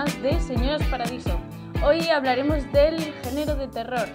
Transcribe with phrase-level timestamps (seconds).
[0.00, 1.38] de Señoras Paradiso.
[1.84, 4.08] Hoy hablaremos del género de terror.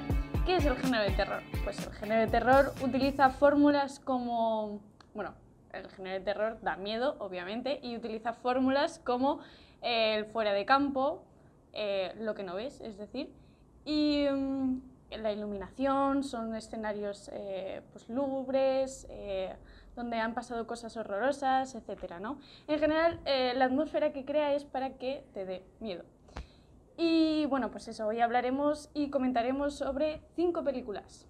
[0.43, 1.43] ¿Qué es el género de terror?
[1.63, 4.81] Pues el género de terror utiliza fórmulas como...
[5.13, 5.35] Bueno,
[5.73, 9.41] el género de terror da miedo, obviamente, y utiliza fórmulas como
[9.83, 11.23] el fuera de campo,
[11.71, 13.31] eh, lo que no ves, es decir,
[13.85, 14.79] y mm,
[15.21, 19.55] la iluminación, son escenarios eh, pues, lúgubres, eh,
[19.95, 22.15] donde han pasado cosas horrorosas, etc.
[22.19, 22.39] ¿no?
[22.67, 26.03] En general, eh, la atmósfera que crea es para que te dé miedo.
[26.97, 31.27] Y bueno, pues eso, hoy hablaremos y comentaremos sobre cinco películas.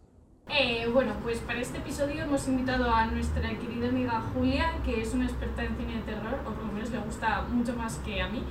[0.48, 5.14] Eh, bueno, pues para este episodio hemos invitado a nuestra querida amiga Julia, que es
[5.16, 8.22] una experta en cine de terror, o por lo menos le gusta mucho más que
[8.22, 8.44] a mí.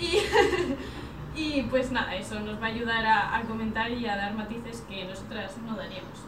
[0.00, 0.18] Y,
[1.38, 4.80] y pues nada, eso nos va a ayudar a, a comentar y a dar matices
[4.88, 6.24] que nosotras no daríamos.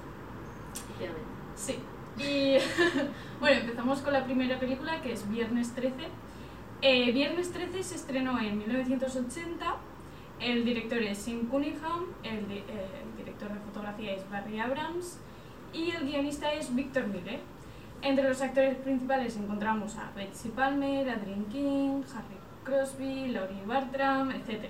[1.55, 1.79] Sí.
[2.19, 2.57] Y
[3.41, 5.95] bueno, empezamos con la primera película que es Viernes 13.
[6.83, 9.77] Eh, Viernes 13 se estrenó en 1980.
[10.41, 15.19] El director es Sim Cunningham, eh, el director de fotografía es Barry Abrams
[15.73, 17.41] y el guionista es Victor Miller.
[18.03, 24.67] Entre los actores principales encontramos a Betsy Palmer, Adrienne King, Harry Crosby, Laurie Bartram, etc.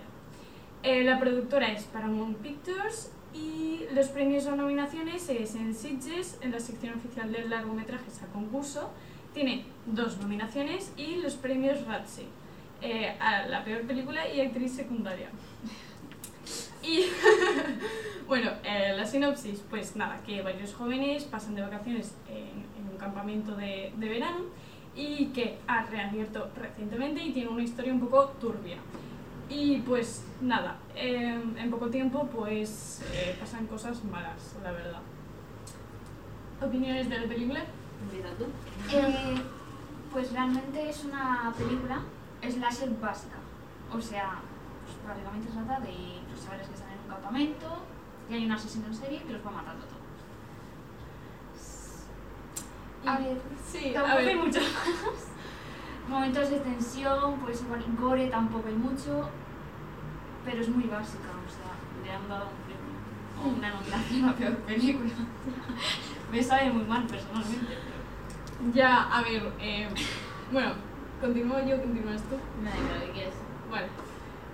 [0.83, 6.53] Eh, la productora es Paramount Pictures y los premios o nominaciones es en Sitges, en
[6.53, 8.91] la sección oficial de largometrajes a concurso.
[9.35, 12.27] Tiene dos nominaciones y los premios Razzie
[12.81, 15.31] eh, a la peor película y actriz secundaria.
[16.81, 17.05] Y
[18.29, 23.55] bueno, eh, la sinopsis, pues nada, que varios jóvenes pasan de vacaciones en, un campamento
[23.57, 24.45] de verano
[24.99, 28.79] y que ha reabierto recientemente y tiene una historia un poco turbia.
[29.49, 35.01] Y pues nada, eh, en poco tiempo pues eh, pasan cosas malas, la verdad.
[36.61, 37.61] ¿Opiniones de la película?
[38.93, 39.35] Eh,
[40.13, 42.03] pues realmente es una película
[42.43, 43.37] slasher básica.
[43.93, 44.41] O sea,
[44.85, 47.79] pues prácticamente trata de los chavales que están en un campamento
[48.29, 49.99] y hay un asesino en serie que los va matando a todos.
[53.07, 55.28] A ver, Sí, a tampoco hay mucho más.
[56.09, 59.29] Momentos de tensión, pues igual gore tampoco hay mucho,
[60.45, 61.73] pero es muy básica, o sea,
[62.05, 62.89] le han dado un premio
[63.45, 65.11] o una nominación a peor película.
[66.33, 68.73] Me sabe muy mal personalmente, pero...
[68.75, 69.89] Ya, a ver, eh,
[70.51, 70.73] bueno,
[71.21, 72.37] continúo yo, continúas tú.
[72.63, 73.35] Nada, pero ¿qué quieres?
[73.71, 73.87] Vale.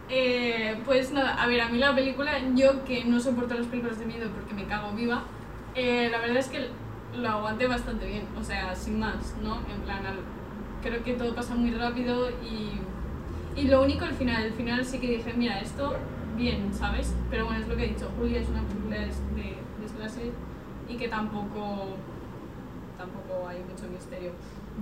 [0.08, 3.98] Eh, pues nada, a ver, a mí la película, yo que no soporto las películas
[3.98, 5.22] de miedo porque me cago viva,
[5.74, 6.68] eh, la verdad es que
[7.16, 9.60] lo aguanté bastante bien, o sea, sin más, ¿no?
[9.72, 10.33] En plan, al-
[10.84, 14.98] creo que todo pasa muy rápido y, y lo único al final, al final sí
[14.98, 15.94] que dije, mira, esto
[16.36, 17.14] bien, ¿sabes?
[17.30, 20.32] Pero bueno, es lo que he dicho, Julia es una película de, de, de slasher
[20.88, 21.96] y que tampoco,
[22.98, 24.32] tampoco hay mucho misterio.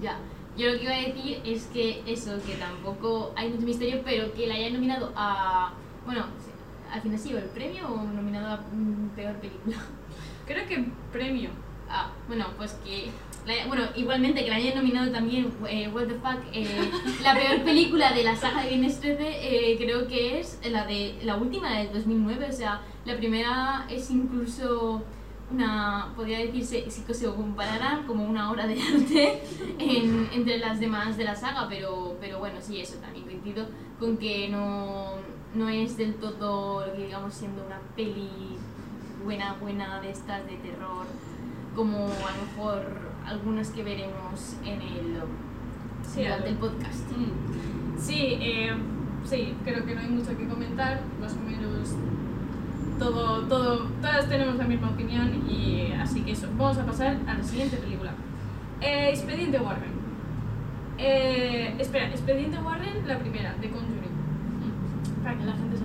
[0.01, 0.19] Ya.
[0.57, 4.33] Yo lo que iba a decir es que eso, que tampoco hay mucho misterio, pero
[4.35, 5.73] que la hayan nominado a.
[6.05, 6.27] Bueno,
[6.91, 9.77] al final sí, el premio o nominado a mm, peor película.
[10.47, 11.51] Creo que premio.
[11.95, 13.11] Ah, bueno, pues que.
[13.69, 16.91] bueno, igualmente que la hayan nominado también, eh, What the fuck, eh,
[17.23, 19.19] la peor película de la saga de Viernes 13,
[19.73, 22.47] eh, creo que es la de la última, la del 2009.
[22.49, 25.03] O sea, la primera es incluso
[25.51, 26.13] una.
[26.17, 29.43] podría decirse, si se compararán como una obra de arte
[29.79, 33.67] en- entre las demás de la saga, pero, pero bueno, sí, eso también coincido
[34.01, 35.17] con que no,
[35.55, 38.57] no es del todo lo que digamos siendo una peli
[39.25, 41.07] buena, buena de estas de terror
[41.75, 42.83] como a lo mejor
[43.27, 45.23] algunas que veremos en el
[46.03, 46.71] Sí, durante a el ver.
[46.71, 47.11] podcast.
[47.13, 47.99] Mm.
[47.99, 48.73] Sí, eh,
[49.25, 51.95] sí, creo que no hay mucho que comentar, más o menos
[52.99, 57.35] todo, todo, todas tenemos la misma opinión y así que eso, vamos a pasar a
[57.35, 58.13] la siguiente película.
[58.81, 59.93] Eh, Expediente Warren.
[60.99, 64.13] Eh, espera, Expediente Warren, la primera, de Conjuring,
[64.61, 65.77] Mm, para que la gente.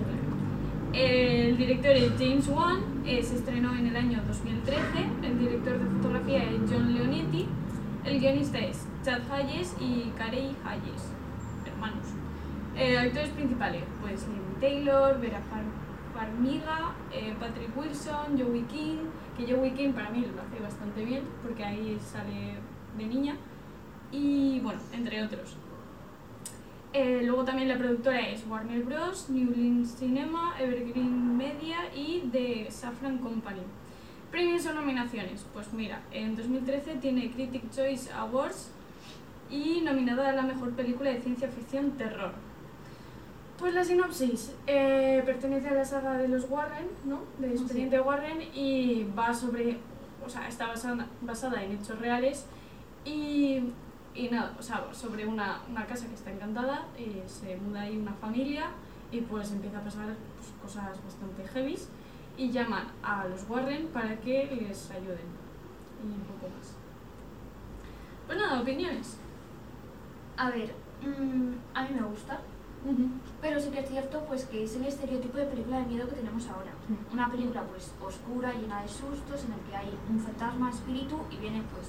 [1.00, 4.82] El director es James Wan, eh, se estrenó en el año 2013,
[5.22, 7.46] el director de fotografía es John Leonetti,
[8.04, 11.12] el guionista es Chad Hayes y Carey Hayes,
[11.66, 12.04] hermanos.
[12.76, 14.26] Eh, actores principales, pues
[14.60, 15.62] Taylor, Vera Far-
[16.14, 18.96] Farmiga, eh, Patrick Wilson, Joey King,
[19.36, 22.54] que Joey King para mí lo hace bastante bien porque ahí sale
[22.98, 23.36] de niña,
[24.10, 25.56] y bueno, entre otros.
[26.92, 32.70] Eh, luego también la productora es Warner Bros., New Line Cinema, Evergreen Media y The
[32.70, 33.60] Safran Company.
[34.30, 35.44] Premios o nominaciones.
[35.52, 38.70] Pues mira, en 2013 tiene Critic Choice Awards
[39.50, 42.32] y nominada a la mejor película de ciencia ficción terror.
[43.58, 47.22] Pues la sinopsis eh, pertenece a la saga de los Warren, ¿no?
[47.38, 49.78] De Expediente Warren y va sobre,
[50.24, 52.46] o sea, está basada, basada en hechos reales
[53.04, 53.64] y,
[54.18, 57.96] y nada, o sea, sobre una, una casa que está encantada, eh, se muda ahí
[57.96, 58.66] una familia
[59.12, 61.88] y pues empieza a pasar pues, cosas bastante heavies
[62.36, 65.28] y llaman a los Warren para que les ayuden
[66.02, 66.74] y un poco más.
[68.26, 69.18] Pues nada, opiniones.
[70.36, 72.40] A ver, mm, a mí me gusta,
[73.40, 76.16] pero sí que es cierto pues que es el estereotipo de película de miedo que
[76.16, 76.72] tenemos ahora.
[77.12, 81.36] Una película pues oscura, llena de sustos, en el que hay un fantasma, espíritu y
[81.36, 81.88] viene pues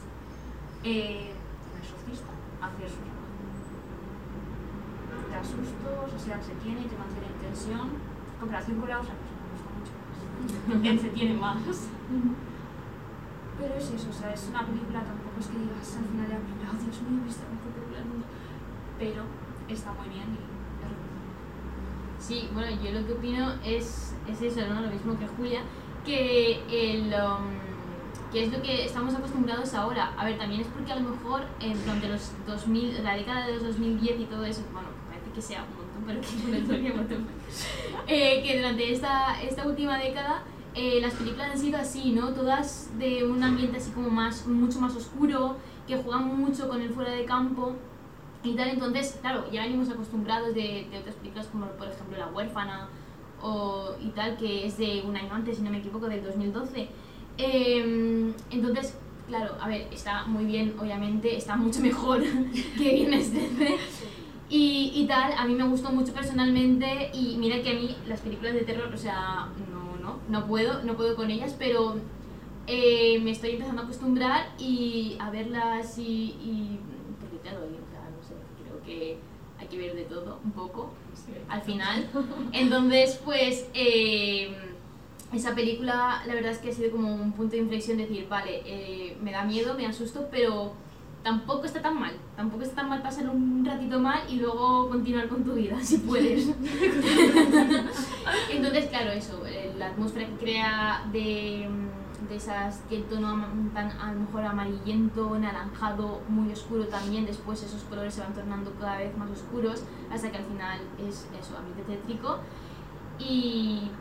[0.84, 1.34] eh,
[1.80, 2.32] un exorcista
[2.62, 3.32] a hacer su trabajo.
[5.28, 7.88] Te da sustos, o sea, se tiene y te mantiene en tensión.
[7.96, 11.02] En comparación con la otra, pues me gusta mucho más.
[11.02, 11.58] Se tiene más.
[13.60, 16.34] Pero es eso, o sea, es una película, tampoco es que digas al final de
[16.34, 18.26] la película, oh Dios mío, he visto la mejor película del mundo.
[18.98, 19.24] Pero
[19.68, 20.60] está muy bien y.
[22.20, 24.82] Sí, bueno, yo lo que opino es, es eso, ¿no?
[24.82, 25.62] Lo mismo que Julia,
[26.06, 27.14] que el...
[27.14, 27.69] um,
[28.32, 30.14] que es lo que estamos acostumbrados ahora.
[30.18, 33.54] A ver, también es porque a lo mejor eh, durante los 2000, la década de
[33.54, 36.92] los 2010 y todo eso, bueno, parece que sea un montón, pero que el todavía
[36.92, 37.28] un montón.
[38.08, 40.44] Eh, que durante esta, esta última década
[40.76, 42.30] eh, las películas han sido así, ¿no?
[42.34, 46.92] Todas de un ambiente así como más, mucho más oscuro, que juegan mucho con el
[46.92, 47.76] fuera de campo
[48.44, 48.70] y tal.
[48.70, 52.90] Entonces, claro, ya venimos acostumbrados de, de otras películas como por ejemplo La huérfana
[53.42, 56.90] o, y tal, que es de un año antes, si no me equivoco, del 2012.
[57.40, 58.96] Eh, entonces,
[59.28, 62.22] claro, a ver, está muy bien, obviamente, está mucho mejor
[62.78, 63.78] que Viernes 13
[64.50, 65.34] y, y tal.
[65.38, 68.92] A mí me gustó mucho personalmente y mira que a mí las películas de terror,
[68.94, 71.96] o sea, no, no, no puedo, no puedo con ellas, pero
[72.68, 76.80] eh, me estoy empezando a acostumbrar y a verlas y, y
[77.22, 79.18] porque claro, y, o sea, no sé, creo que
[79.60, 80.92] hay que ver de todo un poco
[81.48, 82.10] al final.
[82.52, 84.56] Entonces, pues eh,
[85.32, 88.62] esa película la verdad es que ha sido como un punto de inflexión, decir, vale,
[88.66, 90.74] eh, me da miedo, me asusto, pero
[91.24, 92.14] tampoco está tan mal.
[92.36, 95.98] Tampoco está tan mal pasar un ratito mal y luego continuar con tu vida, si
[96.00, 96.48] puedes.
[98.52, 103.46] Entonces, claro, eso, eh, la atmósfera que crea de, mm, de esas, que el tono
[103.74, 108.74] tan a lo mejor amarillento, naranjado, muy oscuro también, después esos colores se van tornando
[108.80, 112.40] cada vez más oscuros hasta que al final es eso, ambiente tétrico
[113.20, 113.92] y.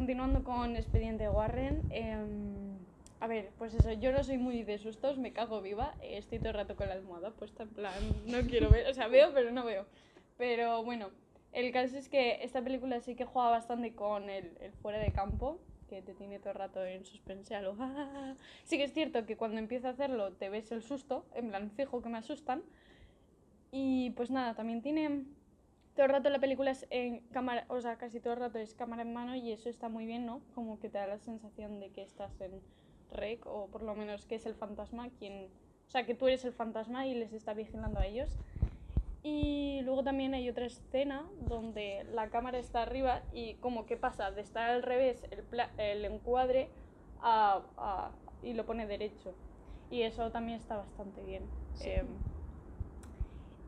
[0.00, 2.78] Continuando con Expediente Warren, em,
[3.20, 6.38] a ver, pues eso, yo no soy muy de sustos, me cago viva, eh, estoy
[6.38, 7.92] todo el rato con la almohada puesta, en plan,
[8.24, 9.84] no quiero ver, o sea, veo pero no veo.
[10.38, 11.10] Pero bueno,
[11.52, 15.12] el caso es que esta película sí que juega bastante con el, el fuera de
[15.12, 15.58] campo,
[15.90, 17.76] que te tiene todo el rato en suspense a lo...
[17.78, 18.36] "Ah".
[18.64, 21.70] Sí que es cierto que cuando empieza a hacerlo te ves el susto, en plan,
[21.72, 22.62] fijo que me asustan.
[23.70, 25.24] Y pues nada, también tiene
[25.94, 28.74] todo el rato la película es en cámara, o sea, casi todo el rato es
[28.74, 30.40] cámara en mano y eso está muy bien, ¿no?
[30.54, 32.60] Como que te da la sensación de que estás en
[33.12, 35.46] rec o por lo menos que es el fantasma quien,
[35.88, 38.38] o sea, que tú eres el fantasma y les está vigilando a ellos.
[39.22, 44.30] Y luego también hay otra escena donde la cámara está arriba y como que pasa
[44.30, 46.68] de estar al revés el, pla- el encuadre
[47.20, 48.10] a, a-
[48.42, 49.34] y lo pone derecho.
[49.90, 51.42] Y eso también está bastante bien.
[51.80, 52.06] Em,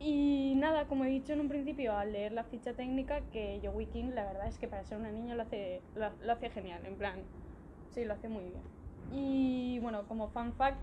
[0.02, 3.86] y nada, como he dicho en un principio, al leer la ficha técnica, que Joey
[3.86, 6.84] King, la verdad es que para ser una niña lo hace, lo, lo hace genial,
[6.84, 7.20] en plan,
[7.90, 8.62] sí, lo hace muy bien.
[9.12, 10.78] Y bueno, como fun fact,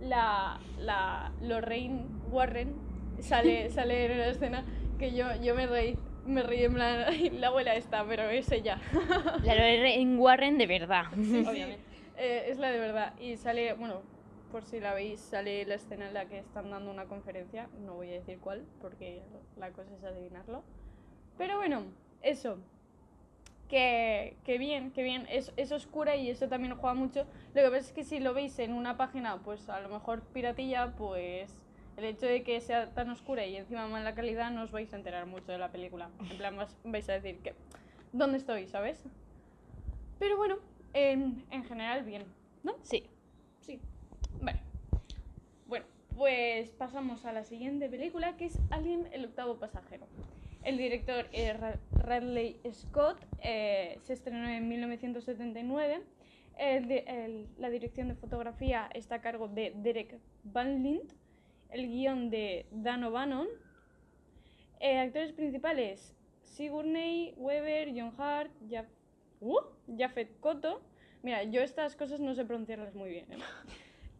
[0.00, 2.74] la, la Lorraine Warren
[3.20, 4.64] sale, sale en una escena
[4.98, 8.50] que yo, yo me reí, me reí en plan, "Ay, la abuela está, pero es
[8.52, 8.78] ella.
[9.44, 11.04] La en Warren de verdad.
[11.12, 11.80] obviamente.
[12.16, 13.14] Eh, es la de verdad.
[13.18, 14.02] Y sale, bueno,
[14.52, 17.68] por si la veis, sale la escena en la que están dando una conferencia.
[17.84, 19.22] No voy a decir cuál, porque
[19.56, 20.62] la cosa es adivinarlo.
[21.38, 21.82] Pero bueno,
[22.22, 22.58] eso.
[23.68, 25.26] Que, que bien, que bien.
[25.30, 27.26] Es, es oscura y eso también juega mucho.
[27.54, 30.20] Lo que pasa es que si lo veis en una página, pues a lo mejor
[30.20, 31.50] piratilla, pues
[31.96, 34.96] el hecho de que sea tan oscura y encima mala calidad, no os vais a
[34.96, 36.10] enterar mucho de la película.
[36.30, 37.54] En plan, vas- vais a decir que,
[38.12, 38.66] ¿dónde estoy?
[38.66, 39.02] ¿Sabes?
[40.18, 40.56] Pero bueno,
[40.92, 42.24] en, en general bien,
[42.62, 42.74] ¿no?
[42.82, 43.04] Sí.
[44.42, 44.60] Vale.
[45.66, 50.06] Bueno, pues pasamos a la siguiente película, que es Alien, el octavo pasajero.
[50.62, 56.02] El director es Ra- Radley Scott, eh, se estrenó en 1979.
[56.58, 61.12] El de- el- la dirección de fotografía está a cargo de Derek Van Lint,
[61.70, 63.48] el guion de Dan O'Bannon.
[64.80, 68.86] Eh, actores principales, Sigourney Weaver, John Hart, Jaf
[69.40, 69.60] uh,
[70.40, 70.82] Koto.
[71.22, 73.26] Mira, yo estas cosas no sé pronunciarlas muy bien.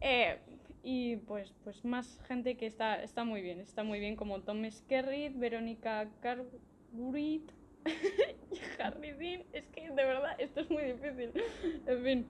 [0.03, 0.37] ¿Eh?
[0.83, 3.59] Y pues, pues más gente que está, está muy bien.
[3.59, 7.49] Está muy bien como Tom Skerritt, Verónica Carburit,
[8.79, 9.43] Harry Dean.
[9.53, 11.31] Es que de verdad esto es muy difícil.
[11.87, 12.27] En fin.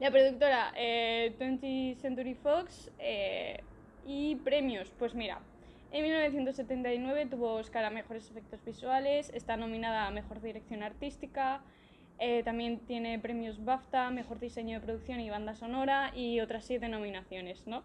[0.00, 3.62] La productora eh, 20th Century Fox eh,
[4.04, 4.92] y premios.
[4.98, 5.40] Pues mira,
[5.92, 11.62] En 1979 tuvo Oscar a Mejores Efectos Visuales, está nominada a Mejor Dirección Artística,
[12.18, 16.88] eh, también tiene premios BAFTA, Mejor Diseño de Producción y Banda Sonora y otras siete
[16.88, 17.82] nominaciones, ¿no?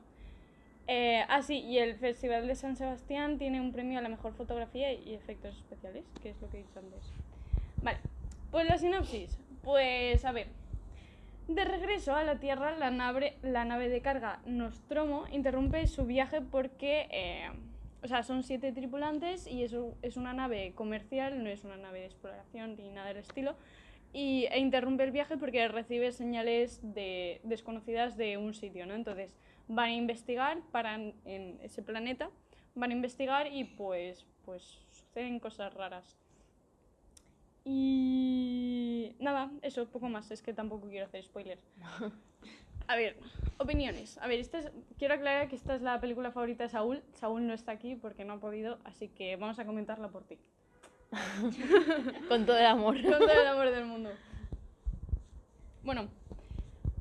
[0.88, 4.34] Eh, ah, sí, y el Festival de San Sebastián tiene un premio a la Mejor
[4.34, 7.14] Fotografía y Efectos Especiales, que es lo que he dicho antes.
[7.84, 8.00] Vale,
[8.52, 9.38] pues la sinopsis.
[9.64, 10.48] Pues a ver,
[11.48, 16.42] de regreso a la Tierra, la nave, la nave de carga Nostromo interrumpe su viaje
[16.42, 17.50] porque, eh,
[18.04, 22.00] o sea, son siete tripulantes y eso es una nave comercial, no es una nave
[22.00, 23.56] de exploración ni nada del estilo,
[24.14, 28.94] y, e interrumpe el viaje porque recibe señales de, desconocidas de un sitio, ¿no?
[28.96, 29.36] Entonces
[29.68, 32.30] van a investigar, paran en ese planeta,
[32.76, 36.18] van a investigar y pues, pues suceden cosas raras.
[37.66, 41.60] Y nada, eso, poco más, es que tampoco quiero hacer spoiler.
[42.88, 43.18] A ver,
[43.60, 44.18] opiniones.
[44.18, 47.04] A ver, esta es- quiero aclarar que esta es la película favorita de Saúl.
[47.14, 50.40] Saúl no está aquí porque no ha podido, así que vamos a comentarla por ti.
[52.28, 53.02] Con todo el amor.
[53.02, 54.12] Con todo el amor del mundo.
[55.84, 56.08] Bueno,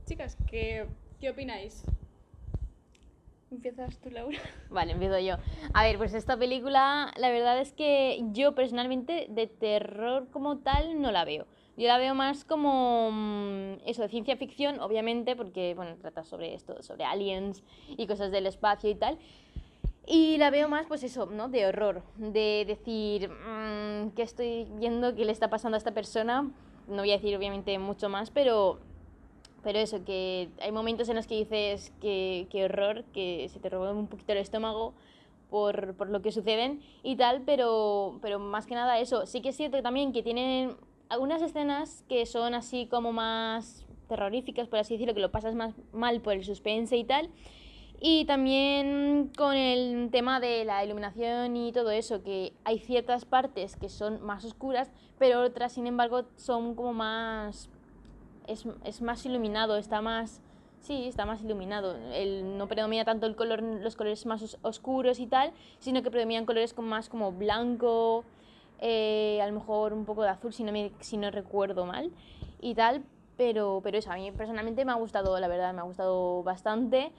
[0.06, 0.86] chicas, ¿qué,
[1.20, 1.84] qué opináis?
[3.50, 4.38] ¿Empiezas tú, Laura?
[4.70, 5.36] Vale, empiezo yo.
[5.72, 11.00] A ver, pues esta película, la verdad es que yo personalmente de terror como tal
[11.00, 11.46] no la veo.
[11.76, 16.54] Yo la veo más como mm, eso, de ciencia ficción, obviamente, porque bueno, trata sobre
[16.54, 19.18] esto, sobre aliens y cosas del espacio y tal.
[20.10, 21.50] Y la veo más, pues eso, ¿no?
[21.50, 25.14] De horror, de decir, mm, ¿qué estoy viendo?
[25.14, 26.50] ¿Qué le está pasando a esta persona?
[26.88, 28.78] No voy a decir obviamente mucho más, pero
[29.62, 33.68] pero eso, que hay momentos en los que dices que, que horror, que se te
[33.68, 34.94] roba un poquito el estómago
[35.50, 39.26] por, por lo que suceden y tal, pero, pero más que nada eso.
[39.26, 40.76] Sí que es cierto también que tienen
[41.08, 45.74] algunas escenas que son así como más terroríficas, por así decirlo, que lo pasas más
[45.92, 47.28] mal por el suspense y tal.
[48.00, 53.76] Y también con el tema de la iluminación y todo eso, que hay ciertas partes
[53.76, 57.70] que son más oscuras, pero otras, sin embargo, son como más
[58.46, 60.42] es, es más iluminado, está más...
[60.80, 61.96] Sí, está más iluminado.
[62.12, 66.10] El, no predomina tanto el color, los colores más os- oscuros y tal, sino que
[66.10, 68.24] predominan colores como más como blanco,
[68.78, 72.12] eh, a lo mejor un poco de azul, si no, me, si no recuerdo mal,
[72.60, 73.04] y tal.
[73.36, 77.12] Pero, pero eso, a mí personalmente me ha gustado, la verdad, me ha gustado bastante.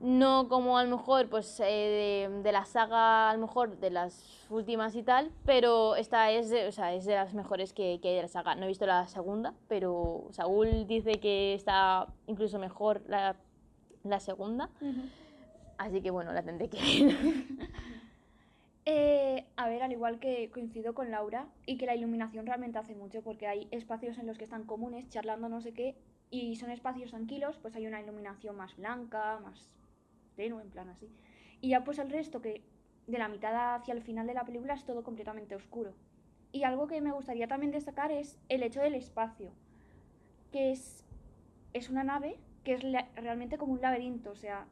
[0.00, 3.90] No como a lo mejor, pues, eh, de, de la saga, a lo mejor de
[3.90, 8.00] las últimas y tal, pero esta es de, o sea, es de las mejores que,
[8.00, 8.54] que hay de la saga.
[8.54, 13.36] No he visto la segunda, pero Saúl dice que está incluso mejor la,
[14.02, 14.70] la segunda,
[15.76, 17.16] así que bueno, la tendré que ver.
[18.86, 22.94] Eh, a ver, al igual que coincido con Laura y que la iluminación realmente hace
[22.94, 25.96] mucho porque hay espacios en los que están comunes charlando no sé qué
[26.30, 29.70] y son espacios tranquilos, pues hay una iluminación más blanca, más
[30.36, 31.08] tenue, en plan así.
[31.60, 32.62] Y ya pues el resto que
[33.06, 35.92] de la mitad hacia el final de la película es todo completamente oscuro.
[36.52, 39.52] Y algo que me gustaría también destacar es el hecho del espacio,
[40.52, 41.04] que es,
[41.72, 44.66] es una nave que es la- realmente como un laberinto, o sea,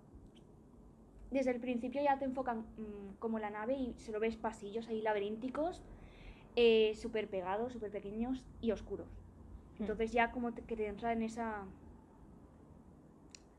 [1.30, 5.02] desde el principio ya te enfocan mm, como la nave y solo ves pasillos ahí
[5.02, 5.82] laberínticos,
[6.56, 9.08] eh, súper pegados, súper pequeños y oscuros.
[9.78, 9.82] Hmm.
[9.82, 11.64] Entonces ya como te- que te entra en esa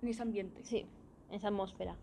[0.02, 0.64] en ese ambiente.
[0.64, 0.86] Sí,
[1.32, 1.96] esa atmósfera.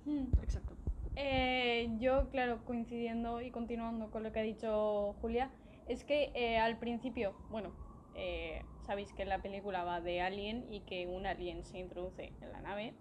[0.42, 0.74] Exacto.
[1.16, 5.50] Eh, yo, claro, coincidiendo y continuando con lo que ha dicho Julia,
[5.88, 7.72] es que eh, al principio, bueno,
[8.14, 12.52] eh, sabéis que la película va de Alien y que un alien se introduce en
[12.52, 12.94] la nave,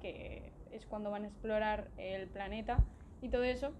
[0.00, 2.78] que es cuando van a explorar el planeta
[3.22, 3.72] y todo eso.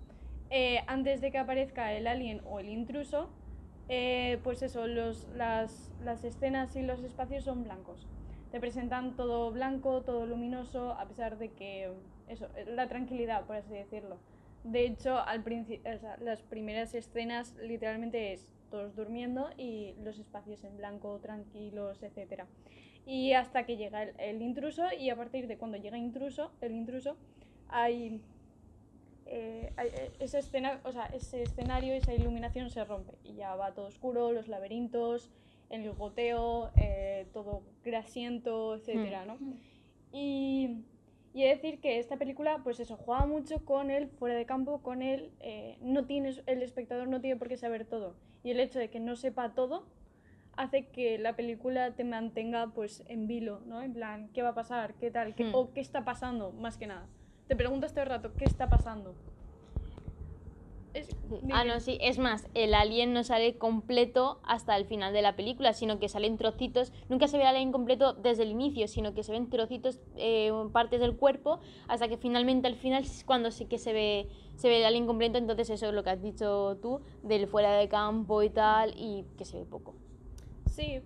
[0.50, 3.28] Eh, antes de que aparezca el alien o el intruso,
[3.88, 8.06] eh, pues eso, los, las, las escenas y los espacios son blancos.
[8.50, 11.92] Te presentan todo blanco, todo luminoso, a pesar de que,
[12.28, 14.18] eso, la tranquilidad, por así decirlo.
[14.64, 20.64] De hecho, al o sea, las primeras escenas literalmente es todos durmiendo y los espacios
[20.64, 22.42] en blanco, tranquilos, etc.
[23.06, 27.16] Y hasta que llega el, intruso y a partir de cuando llega intruso, el intruso,
[27.68, 28.20] hay,
[29.26, 33.72] eh, eh, esa escena, o sea, ese escenario, esa iluminación se rompe y ya va
[33.72, 35.30] todo oscuro, los laberintos,
[35.70, 39.38] el goteo, eh, todo grasiento, etcétera, ¿no?
[40.12, 40.84] Y,
[41.34, 44.46] y he de decir que esta película, pues eso, juega mucho con el fuera de
[44.46, 48.14] campo, con el eh, no tienes, el espectador no tiene por qué saber todo.
[48.42, 49.84] Y el hecho de que no sepa todo
[50.56, 53.82] hace que la película te mantenga pues en vilo, ¿no?
[53.82, 54.94] En plan, ¿qué va a pasar?
[54.94, 55.34] ¿Qué tal?
[55.34, 55.54] ¿Qué, Hmm.
[55.54, 57.06] O qué está pasando, más que nada.
[57.48, 59.14] Te preguntas todo el rato, ¿qué está pasando?
[60.98, 61.16] Es-.
[61.52, 61.98] Ah, no, sí.
[62.00, 66.08] Es más, el alien no sale completo hasta el final de la película, sino que
[66.08, 66.92] salen trocitos.
[67.08, 70.50] Nunca se ve el alien completo desde el inicio, sino que se ven trocitos, eh,
[70.72, 74.68] partes del cuerpo, hasta que finalmente al final es cuando sí que se ve, se
[74.68, 75.38] ve el alien completo.
[75.38, 79.24] Entonces, eso es lo que has dicho tú, del fuera de campo y tal, y
[79.36, 79.94] que se ve poco.
[80.70, 81.00] Sí,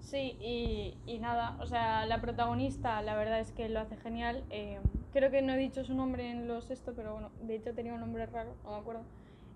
[0.00, 4.42] sí, y, y nada, o sea, la protagonista la verdad es que lo hace genial.
[4.50, 4.80] eh,
[5.12, 7.92] creo que no he dicho su nombre en los esto, pero bueno, de hecho tenía
[7.94, 9.02] un nombre raro, no me acuerdo.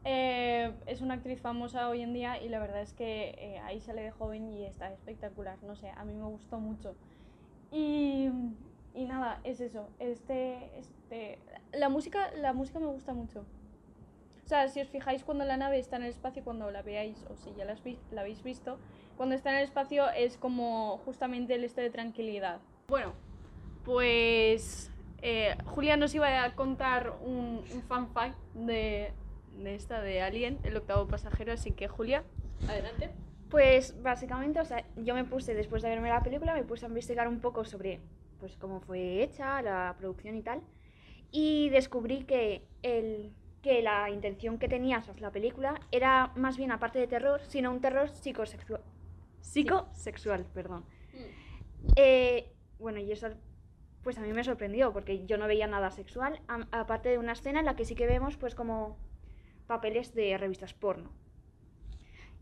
[0.04, 3.80] Eh, es una actriz famosa hoy en día y la verdad es que eh, ahí
[3.80, 6.94] sale de joven y está espectacular, no sé, a mí me gustó mucho.
[7.70, 8.28] Y,
[8.94, 11.38] y nada, es eso, este, este,
[11.72, 13.46] la música, la música me gusta mucho.
[14.44, 17.24] O sea, si os fijáis cuando la nave está en el espacio, cuando la veáis,
[17.30, 17.76] o si ya la,
[18.10, 18.78] la habéis visto,
[19.16, 22.60] cuando está en el espacio es como justamente el estado de tranquilidad.
[22.88, 23.14] Bueno,
[23.84, 24.92] pues
[25.22, 29.14] eh, Julia nos iba a contar un, un de,
[29.56, 32.24] de esta de Alien, el octavo pasajero, así que Julia,
[32.68, 33.10] adelante.
[33.50, 36.88] Pues básicamente, o sea, yo me puse, después de verme la película, me puse a
[36.88, 38.00] investigar un poco sobre
[38.40, 40.60] pues cómo fue hecha, la producción y tal.
[41.30, 43.32] Y descubrí que, el,
[43.62, 47.70] que la intención que tenía tras la película era más bien, aparte de terror, sino
[47.70, 48.82] un terror psicosexual.
[49.40, 50.84] Psicosexual, perdón.
[51.96, 53.28] Eh, bueno, y eso
[54.02, 57.60] pues a mí me sorprendió porque yo no veía nada sexual, aparte de una escena
[57.60, 58.98] en la que sí que vemos pues como
[59.66, 61.10] papeles de revistas porno.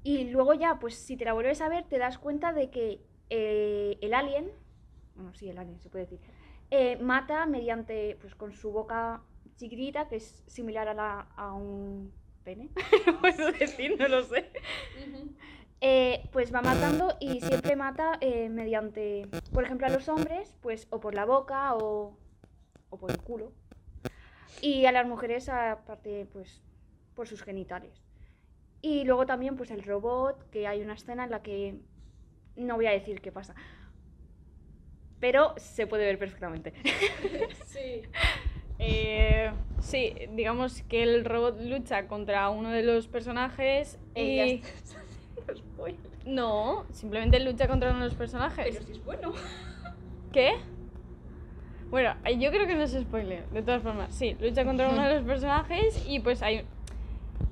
[0.05, 3.01] Y luego ya, pues si te la vuelves a ver, te das cuenta de que
[3.31, 4.51] eh, el alien,
[5.15, 6.21] bueno, sí, el alien se puede decir,
[6.71, 9.23] eh, mata mediante, pues con su boca
[9.57, 12.13] chiquitita, que es similar a, la, a un
[12.43, 12.71] pene,
[13.07, 14.51] no puedo decir, no lo sé.
[15.81, 20.87] Eh, pues va matando y siempre mata eh, mediante, por ejemplo, a los hombres, pues
[20.91, 22.17] o por la boca o,
[22.91, 23.53] o por el culo.
[24.61, 26.63] Y a las mujeres, aparte, pues
[27.15, 28.03] por sus genitales.
[28.81, 31.77] Y luego también, pues el robot, que hay una escena en la que
[32.57, 33.55] no voy a decir qué pasa.
[35.21, 36.73] Pero se puede ver perfectamente.
[37.67, 38.03] Sí.
[38.79, 44.63] Eh, sí, digamos que el robot lucha contra uno de los personajes Eh, y...
[46.27, 48.79] No, simplemente lucha contra uno de los personajes.
[48.85, 49.33] si es bueno.
[50.33, 50.53] ¿Qué?
[51.91, 54.15] Bueno, yo creo que no es spoiler, de todas formas.
[54.15, 56.65] Sí, lucha contra uno de los personajes y pues hay...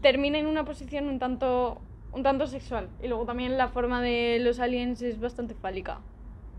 [0.00, 1.80] termina en una posición un tanto,
[2.12, 2.88] un tanto sexual.
[3.02, 6.00] Y luego también la forma de los aliens es bastante fálica.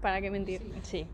[0.02, 0.62] ¿Para qué mentir?
[0.84, 1.06] Sí.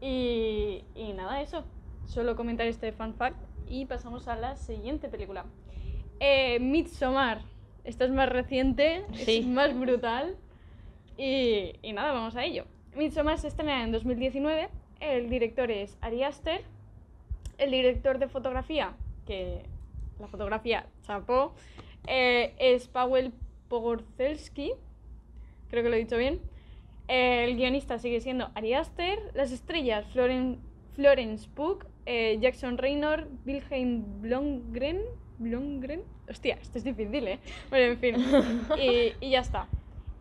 [0.00, 1.64] Y, y nada, eso.
[2.06, 3.36] Solo comentar este fun fact
[3.68, 5.44] y pasamos a la siguiente película.
[6.20, 7.42] Eh, Midsommar.
[7.84, 9.38] Esta es más reciente, Sí.
[9.38, 10.36] es más brutal.
[11.16, 12.64] Y, y nada, vamos a ello.
[12.96, 14.68] Midsommar se estrena en 2019.
[15.00, 16.62] El director es Ari Aster.
[17.56, 18.92] El director de fotografía,
[19.26, 19.62] que
[20.18, 21.54] la fotografía chapó,
[22.06, 23.32] eh, es Paweł
[23.68, 24.72] Pogorzelski.
[25.70, 26.40] Creo que lo he dicho bien.
[27.08, 29.18] El guionista sigue siendo Ari Aster.
[29.34, 30.58] Las estrellas, Floren-
[30.94, 35.00] Florence Pugh, eh, Jackson Raynor, Wilhelm Blomgren.
[35.38, 36.02] Blomgren.
[36.28, 37.38] Hostia, esto es difícil, ¿eh?
[37.70, 38.16] Bueno, en fin.
[38.78, 39.68] Y, y ya está.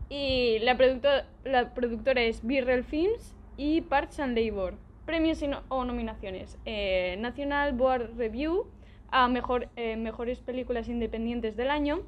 [0.09, 4.75] Y la, producto- la productora es Birrell Films y Parks and Labor.
[5.05, 6.57] Premios y no- o nominaciones.
[6.65, 8.67] Eh, National Board Review
[9.09, 12.01] a mejor, eh, mejores películas independientes del año.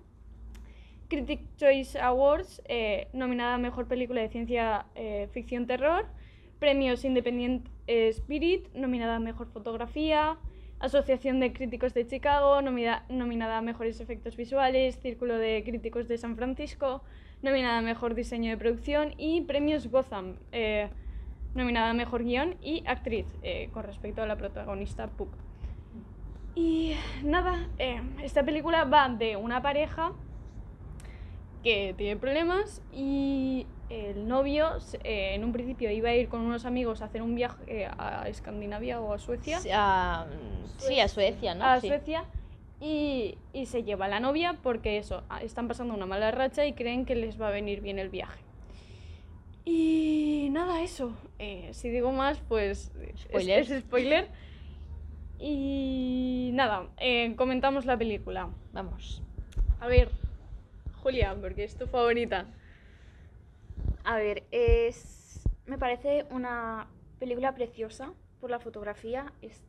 [1.07, 6.05] Critic Choice Awards, eh, nominada a Mejor Película de Ciencia eh, Ficción Terror.
[6.59, 10.37] Premios Independent Spirit, nominada a Mejor Fotografía.
[10.79, 14.99] Asociación de Críticos de Chicago, nomina- nominada a Mejores Efectos Visuales.
[14.99, 17.01] Círculo de Críticos de San Francisco,
[17.41, 19.13] nominada a Mejor Diseño de Producción.
[19.17, 20.35] Y Premios Gotham,
[21.55, 23.25] nominada a Mejor Guión y Actriz,
[23.71, 25.29] con respecto a la protagonista Puck.
[26.55, 30.11] Y nada, eh, esta película va de una pareja
[31.63, 36.65] que tiene problemas y el novio eh, en un principio iba a ir con unos
[36.65, 39.59] amigos a hacer un viaje eh, a Escandinavia o a Suecia.
[39.59, 40.25] Sí, a,
[40.77, 41.65] sí, a Suecia, ¿no?
[41.65, 41.87] a Sí.
[41.87, 42.23] Suecia
[42.81, 46.73] y, y se lleva a la novia porque eso, están pasando una mala racha y
[46.73, 48.41] creen que les va a venir bien el viaje.
[49.65, 51.13] Y nada, eso.
[51.37, 52.91] eh, si digo más, pues.
[53.01, 53.21] Es,
[53.81, 54.29] spoiler.
[55.39, 58.49] Y nada, eh, comentamos la película.
[58.73, 59.23] Vamos.
[59.79, 60.11] A ver,
[61.01, 62.45] Julia, porque es tu favorita.
[64.03, 65.47] A ver, es.
[65.65, 66.87] Me parece una
[67.19, 69.61] película preciosa por la fotografía, es...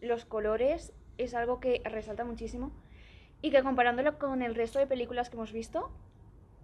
[0.00, 2.72] los colores, es algo que resalta muchísimo.
[3.42, 5.90] Y que comparándolo con el resto de películas que hemos visto,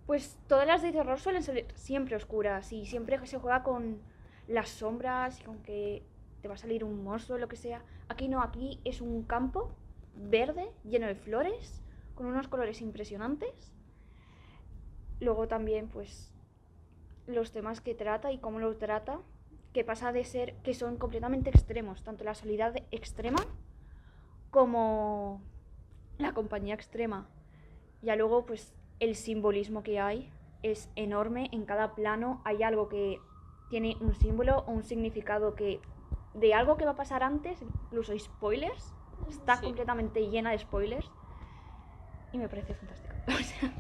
[0.07, 4.01] pues todas las de terror suelen ser siempre oscuras y siempre se juega con
[4.47, 6.03] las sombras y con que
[6.41, 7.83] te va a salir un monstruo lo que sea.
[8.09, 9.71] Aquí no, aquí es un campo
[10.15, 11.83] verde lleno de flores,
[12.15, 13.73] con unos colores impresionantes.
[15.21, 16.33] Luego también, pues,
[17.27, 19.21] los temas que trata y cómo los trata,
[19.73, 23.45] que pasa de ser que son completamente extremos, tanto la soledad extrema
[24.51, 25.43] como
[26.19, 27.29] la compañía extrema.
[28.03, 31.49] Ya luego, pues, el simbolismo que hay es enorme.
[31.53, 33.21] En cada plano hay algo que
[33.71, 35.81] tiene un símbolo o un significado que
[36.35, 38.95] de algo que va a pasar antes, incluso spoilers.
[39.29, 39.65] Está Sí.
[39.67, 41.11] completamente llena de spoilers.
[42.33, 43.15] Y me parece fantástico.
[43.29, 43.73] O sea,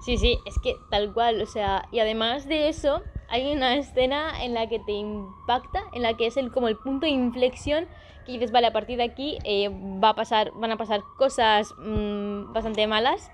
[0.00, 4.44] Sí, sí, es que tal cual, o sea, y además de eso, hay una escena
[4.44, 7.88] en la que te impacta, en la que es el, como el punto de inflexión,
[8.24, 9.68] que dices, vale, a partir de aquí eh,
[10.02, 13.30] va a pasar, van a pasar cosas mm, bastante malas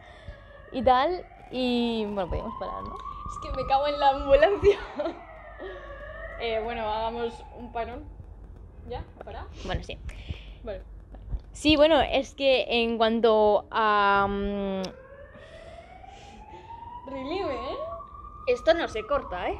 [0.72, 2.94] y tal, y bueno, podemos parar, ¿no?
[2.96, 4.78] Es que me cago en la ambulancia.
[6.46, 8.04] Eh, bueno, hagamos un parón.
[8.86, 9.02] ¿Ya?
[9.24, 9.46] ¿Para?
[9.64, 9.96] Bueno, sí.
[10.62, 10.82] Vale.
[11.54, 14.26] Sí, bueno, es que en cuanto a...
[14.28, 14.82] mm,
[17.06, 17.76] Relieve, ¿eh?
[18.46, 19.58] esto no se corta, ¿eh?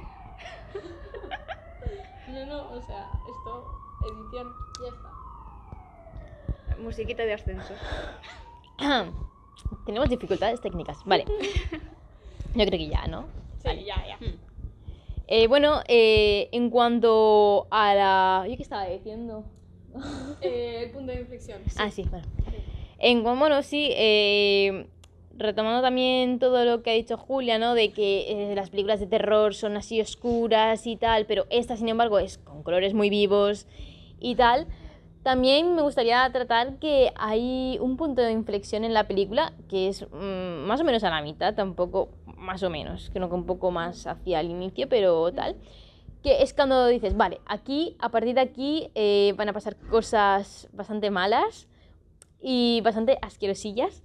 [2.29, 5.11] No, no, o sea, esto, edición, ya está.
[6.83, 7.73] Musiquita de ascenso.
[9.87, 11.25] tenemos dificultades técnicas, vale.
[12.55, 13.27] Yo creo que ya, ¿no?
[13.63, 14.19] Sí, ya, ya.
[15.27, 18.47] Eh, bueno, eh, en cuanto a la...
[18.49, 19.45] ¿Yo qué estaba diciendo?
[20.41, 21.61] Eh, el punto de inflexión.
[21.67, 21.77] sí.
[21.79, 22.27] Ah, sí, bueno.
[22.99, 24.87] En, cuan- bueno, sí, eh,
[25.37, 27.75] retomando también todo lo que ha dicho Julia, ¿no?
[27.75, 31.89] De que eh, las películas de terror son así oscuras y tal, pero esta, sin
[31.89, 33.67] embargo, es con colores muy vivos
[34.21, 34.67] y tal.
[35.23, 40.07] También me gustaría tratar que hay un punto de inflexión en la película que es
[40.13, 42.11] mm, más o menos a la mitad, tampoco
[42.45, 45.57] más o menos, creo que un poco más hacia el inicio, pero tal.
[46.23, 50.69] Que es cuando dices, vale, aquí, a partir de aquí, eh, van a pasar cosas
[50.73, 51.67] bastante malas
[52.41, 54.03] y bastante asquerosillas.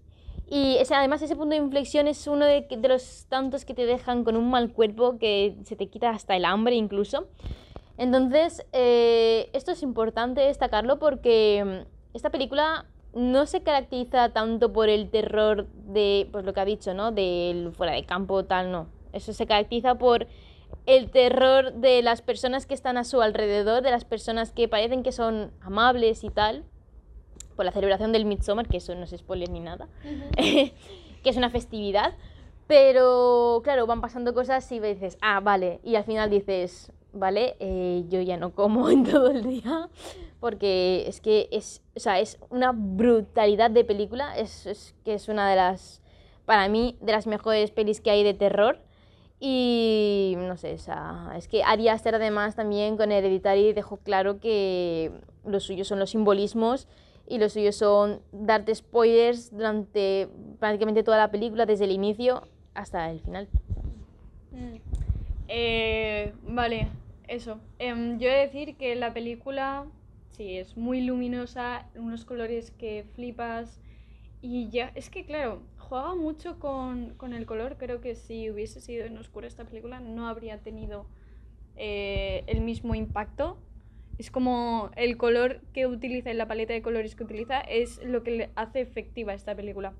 [0.49, 4.23] Y ese, además ese punto de inflexión es uno de, los tantos que te dejan
[4.23, 7.28] con un mal cuerpo que se te quita hasta el hambre incluso.
[7.97, 15.10] Entonces, eh, esto es importante destacarlo porque esta película no se caracteriza tanto por el
[15.10, 17.12] terror de, pues lo que ha dicho, ¿no?
[17.12, 18.88] Del fuera de campo, tal, no.
[19.13, 20.28] Eso se caracteriza por
[20.86, 25.04] el terror de las personas que están a su alrededor, de las personas que parecen
[25.04, 26.63] que son amables y tal,
[27.56, 29.88] por la celebración del Midsommar, que eso no es spoiler ni nada,
[30.38, 30.74] que
[31.24, 32.13] es una festividad.
[32.67, 38.06] Pero claro, van pasando cosas y dices, ah, vale, y al final dices, vale, eh,
[38.10, 39.89] yo ya no como en todo el día,
[40.39, 45.28] porque es que es, o sea, es una brutalidad de película, es, es que es
[45.28, 46.02] una de las,
[46.45, 48.80] para mí, de las mejores pelis que hay de terror.
[49.41, 54.39] Y no sé, o sea, es que Ari Aster además también con Hereditary dejó claro
[54.41, 55.12] que
[55.45, 56.89] lo suyo son los simbolismos
[57.25, 60.28] y lo suyo son darte spoilers durante
[60.60, 63.47] prácticamente toda la película, desde el inicio hasta el final.
[64.52, 64.75] Mm.
[65.47, 66.88] Eh, vale,
[67.28, 67.60] eso.
[67.78, 69.86] Em, yo he de decir que la película,
[70.39, 73.82] sí, es muy luminosa, unos colores que flipas.
[74.41, 77.75] Y ya, es que claro, juega mucho con, con el color.
[77.78, 81.08] Creo que si hubiese sido en oscuro esta película no habría tenido
[81.75, 83.58] eh, el mismo impacto.
[84.17, 88.23] Es como el color que utiliza y la paleta de colores que utiliza es lo
[88.23, 89.93] que le hace efectiva esta película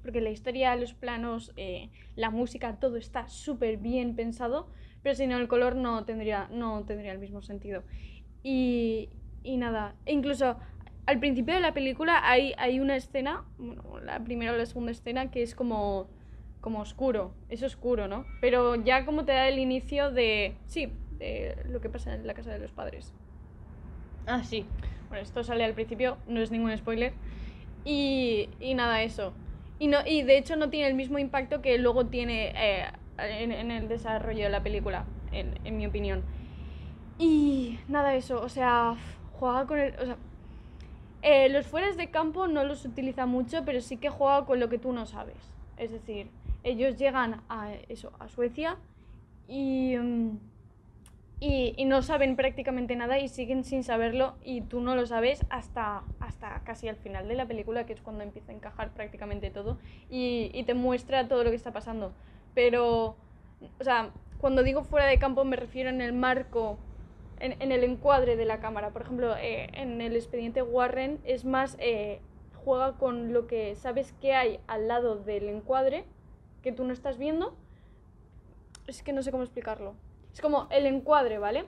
[0.00, 4.68] porque la historia, los planos, eh, la música, todo está súper bien pensado,
[5.02, 7.82] pero si no el color no tendría, no tendría el mismo sentido.
[8.42, 9.10] Y,
[9.42, 10.56] y nada, e incluso
[11.06, 14.92] al principio de la película hay, hay una escena, bueno, la primera o la segunda
[14.92, 16.06] escena, que es como,
[16.60, 18.26] como oscuro, es oscuro, ¿no?
[18.40, 22.34] Pero ya como te da el inicio de, sí, de lo que pasa en la
[22.34, 23.14] casa de los padres.
[24.26, 24.66] Ah, sí.
[25.08, 27.14] Bueno, esto sale al principio, no es ningún spoiler.
[27.84, 29.32] Y, y nada, eso.
[29.78, 32.84] Y, no, y de hecho no tiene el mismo impacto que luego tiene eh,
[33.16, 36.22] en, en el desarrollo de la película, en, en mi opinión.
[37.18, 38.96] Y nada, eso, o sea,
[39.38, 39.94] juega con el...
[40.00, 40.16] O sea,
[41.22, 44.68] eh, los fueras de campo no los utiliza mucho, pero sí que juega con lo
[44.68, 45.36] que tú no sabes.
[45.76, 46.28] Es decir,
[46.62, 48.76] ellos llegan a eso, a Suecia
[49.48, 50.38] y, mm,
[51.40, 55.44] y, y no saben prácticamente nada y siguen sin saberlo y tú no lo sabes
[55.50, 59.50] hasta, hasta casi al final de la película, que es cuando empieza a encajar prácticamente
[59.50, 59.78] todo
[60.10, 62.12] y, y te muestra todo lo que está pasando.
[62.54, 63.16] Pero,
[63.78, 66.78] o sea, cuando digo fuera de campo me refiero en el marco
[67.40, 68.90] en, en el encuadre de la cámara.
[68.90, 72.20] Por ejemplo, eh, en el expediente Warren es más, eh,
[72.64, 76.04] juega con lo que sabes que hay al lado del encuadre
[76.62, 77.54] que tú no estás viendo.
[78.86, 79.94] Es que no sé cómo explicarlo.
[80.32, 81.64] Es como el encuadre, ¿vale?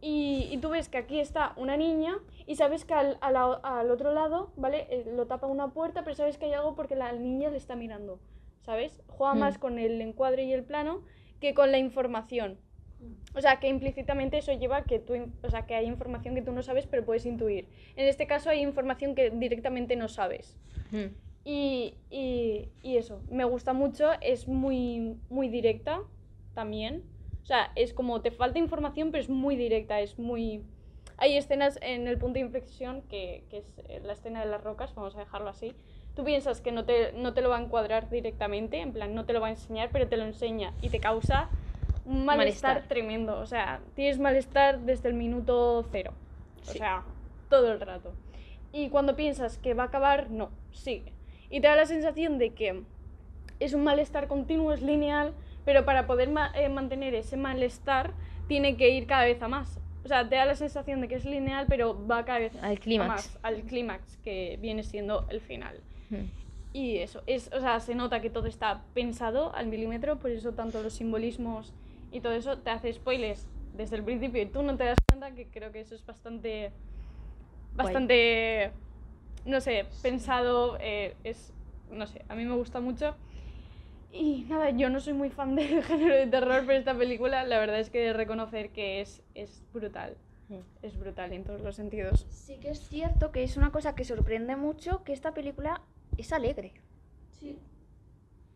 [0.00, 3.60] Y, y tú ves que aquí está una niña y sabes que al, a la-
[3.62, 4.86] al otro lado, ¿vale?
[4.90, 7.76] Eh, lo tapa una puerta, pero sabes que hay algo porque la niña le está
[7.76, 8.20] mirando,
[8.60, 9.02] ¿sabes?
[9.08, 9.38] Juega Hmm.
[9.38, 11.02] más con el encuadre y el plano
[11.40, 12.58] que con la información.
[13.34, 16.42] O sea, que implícitamente eso lleva a que tú, o sea, que hay información que
[16.42, 17.68] tú no sabes, pero puedes intuir.
[17.96, 20.56] En este caso hay información que directamente no sabes.
[20.90, 21.06] Mm.
[21.44, 26.00] Y, y- y eso, me gusta mucho, es muy, muy directa
[26.54, 27.04] también.
[27.42, 30.62] O sea, es como te falta información, pero es muy directa, es muy...
[31.18, 34.94] Hay escenas en el punto de inflexión, que, que es la escena de las rocas,
[34.94, 35.74] vamos a dejarlo así.
[36.14, 39.24] Tú piensas que no te, no te lo va a encuadrar directamente, en plan, no
[39.26, 41.48] te lo va a enseñar, pero te lo enseña y te causa
[42.06, 42.88] un malestar, Malestar.
[42.88, 43.38] tremendo.
[43.38, 46.12] O sea, tienes malestar desde el minuto cero.
[46.62, 46.78] O Sí.
[46.78, 47.02] sea,
[47.50, 48.12] todo el rato.
[48.72, 51.12] Y cuando piensas que va a acabar, no, sigue.
[51.50, 52.82] Y te da la sensación de que
[53.60, 55.32] es un malestar continuo, es lineal,
[55.64, 58.12] pero para poder ma- eh, mantener ese malestar
[58.48, 59.80] tiene que ir cada vez a más.
[60.04, 62.76] O sea, te da la sensación de que es lineal, pero va cada vez Al
[62.76, 63.08] a clímax.
[63.08, 65.80] más, al clímax, que viene siendo el final.
[66.10, 66.16] Mm.
[66.72, 70.52] Y eso, es, o sea, se nota que todo está pensado al milímetro, por eso
[70.52, 71.72] tanto los simbolismos
[72.12, 75.32] y todo eso te hace spoilers desde el principio y tú no te das cuenta
[75.34, 76.72] que creo que eso es bastante,
[77.74, 78.70] bastante,
[79.44, 81.52] no sé, pensado, eh, es,
[81.90, 83.14] no sé, a mí me gusta mucho.
[84.12, 87.58] Y nada, yo no soy muy fan del género de terror, pero esta película la
[87.58, 90.16] verdad es que he de reconocer que es, es brutal,
[90.48, 90.60] Mm.
[90.82, 92.24] es brutal en todos los sentidos.
[92.30, 95.82] Sí que es cierto que es una cosa que sorprende mucho que esta película
[96.16, 96.72] es alegre.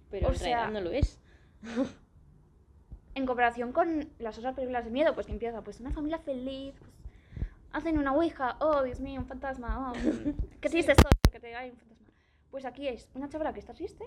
[0.09, 1.19] Pero O en realidad sea- no lo es.
[3.15, 6.75] En comparación con las otras películas de miedo, pues que empieza pues una familia feliz,
[6.79, 6.93] pues,
[7.73, 9.95] hacen una ouija, oh Dios mío, un fantasma, oh,
[10.61, 12.07] qué triste estoy porque te hay un fantasma.
[12.51, 14.05] Pues aquí es una chavala que está triste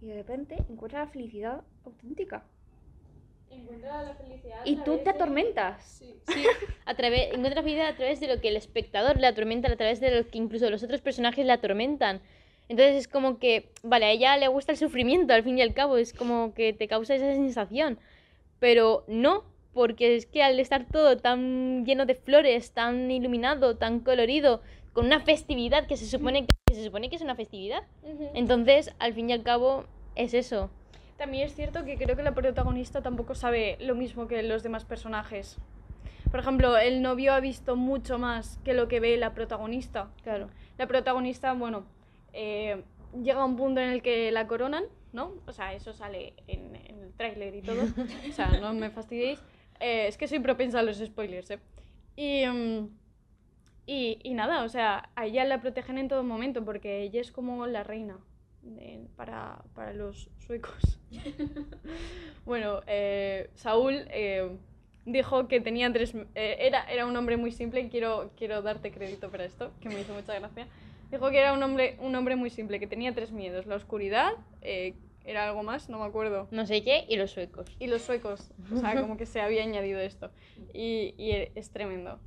[0.00, 2.44] y de repente encuentra la felicidad auténtica.
[3.50, 4.60] Encuentra la felicidad.
[4.64, 5.84] Y tú te atormentas.
[5.84, 6.18] Sí.
[6.26, 6.46] Sí,
[6.86, 10.00] a través, encuentra vida a través de lo que el espectador le atormenta, a través
[10.00, 12.22] de lo que incluso los otros personajes le atormentan.
[12.72, 15.74] Entonces es como que, vale, a ella le gusta el sufrimiento al fin y al
[15.74, 17.98] cabo, es como que te causa esa sensación.
[18.60, 24.00] Pero no, porque es que al estar todo tan lleno de flores, tan iluminado, tan
[24.00, 24.62] colorido,
[24.94, 27.82] con una festividad que se supone que, que se supone que es una festividad,
[28.32, 29.84] entonces al fin y al cabo
[30.16, 30.70] es eso.
[31.18, 34.86] También es cierto que creo que la protagonista tampoco sabe lo mismo que los demás
[34.86, 35.58] personajes.
[36.30, 40.08] Por ejemplo, el novio ha visto mucho más que lo que ve la protagonista.
[40.22, 40.48] Claro.
[40.78, 41.84] La protagonista, bueno,
[42.32, 42.82] eh,
[43.22, 45.32] llega a un punto en el que la coronan, ¿no?
[45.46, 47.82] O sea, eso sale en, en el tráiler y todo.
[48.28, 49.40] O sea, no me fastidiéis.
[49.80, 51.58] Eh, es que soy propensa a los spoilers, ¿eh?
[52.16, 52.88] Y, mm,
[53.86, 57.32] y, y nada, o sea, a ella la protegen en todo momento porque ella es
[57.32, 58.18] como la reina
[58.62, 60.98] de- para, para los suecos.
[62.46, 64.56] bueno, eh, Saúl eh,
[65.04, 66.14] dijo que tenía tres...
[66.34, 69.88] eh, era, era un hombre muy simple y quiero, quiero darte crédito para esto, que
[69.88, 70.66] me hizo mucha gracia.
[71.12, 73.66] Dijo que era un hombre, un hombre muy simple, que tenía tres miedos.
[73.66, 74.94] La oscuridad, eh,
[75.24, 76.48] era algo más, no me acuerdo.
[76.50, 77.66] No sé qué, y los suecos.
[77.78, 80.30] Y los suecos, o sea, como que se había añadido esto.
[80.72, 82.18] Y, y e- es tremendo.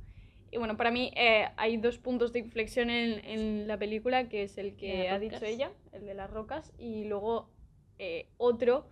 [0.52, 4.44] Y bueno, para mí eh, hay dos puntos de inflexión en, en la película, que
[4.44, 7.50] es el que ha dicho ella, el de las rocas, y luego
[7.98, 8.86] eh, otro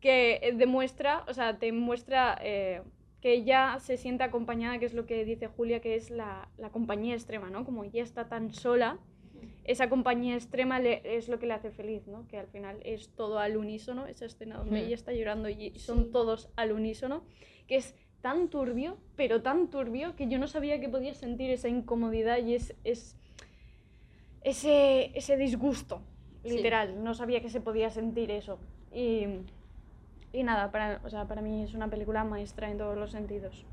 [0.00, 2.82] que demuestra, o sea, te muestra eh,
[3.20, 6.70] que ella se siente acompañada, que es lo que dice Julia, que es la, la
[6.70, 7.64] compañía extrema, ¿no?
[7.64, 8.98] Como ella está tan sola,
[9.64, 12.26] esa compañía extrema le- es lo que le hace feliz, ¿no?
[12.28, 14.86] Que al final es todo al unísono, esa escena donde Hmm.
[14.86, 17.22] ella está llorando y son todos al unísono,
[17.66, 21.68] que es tan turbio, pero tan turbio, que yo no sabía que podía sentir esa
[21.68, 23.16] incomodidad y es, es
[24.42, 26.02] ese, ese disgusto,
[26.44, 26.56] Sí.
[26.56, 27.02] literal.
[27.02, 28.58] No sabía que se podía sentir eso.
[28.94, 29.24] Y,
[30.32, 33.64] y nada, para, o sea, para mí es una película maestra en todos los sentidos.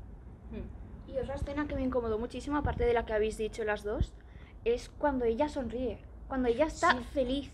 [1.06, 4.12] Y otra escena que me incomodó muchísimo, aparte de la que habéis dicho las dos,
[4.64, 7.04] es cuando ella sonríe, cuando ella está Sí.
[7.12, 7.52] feliz.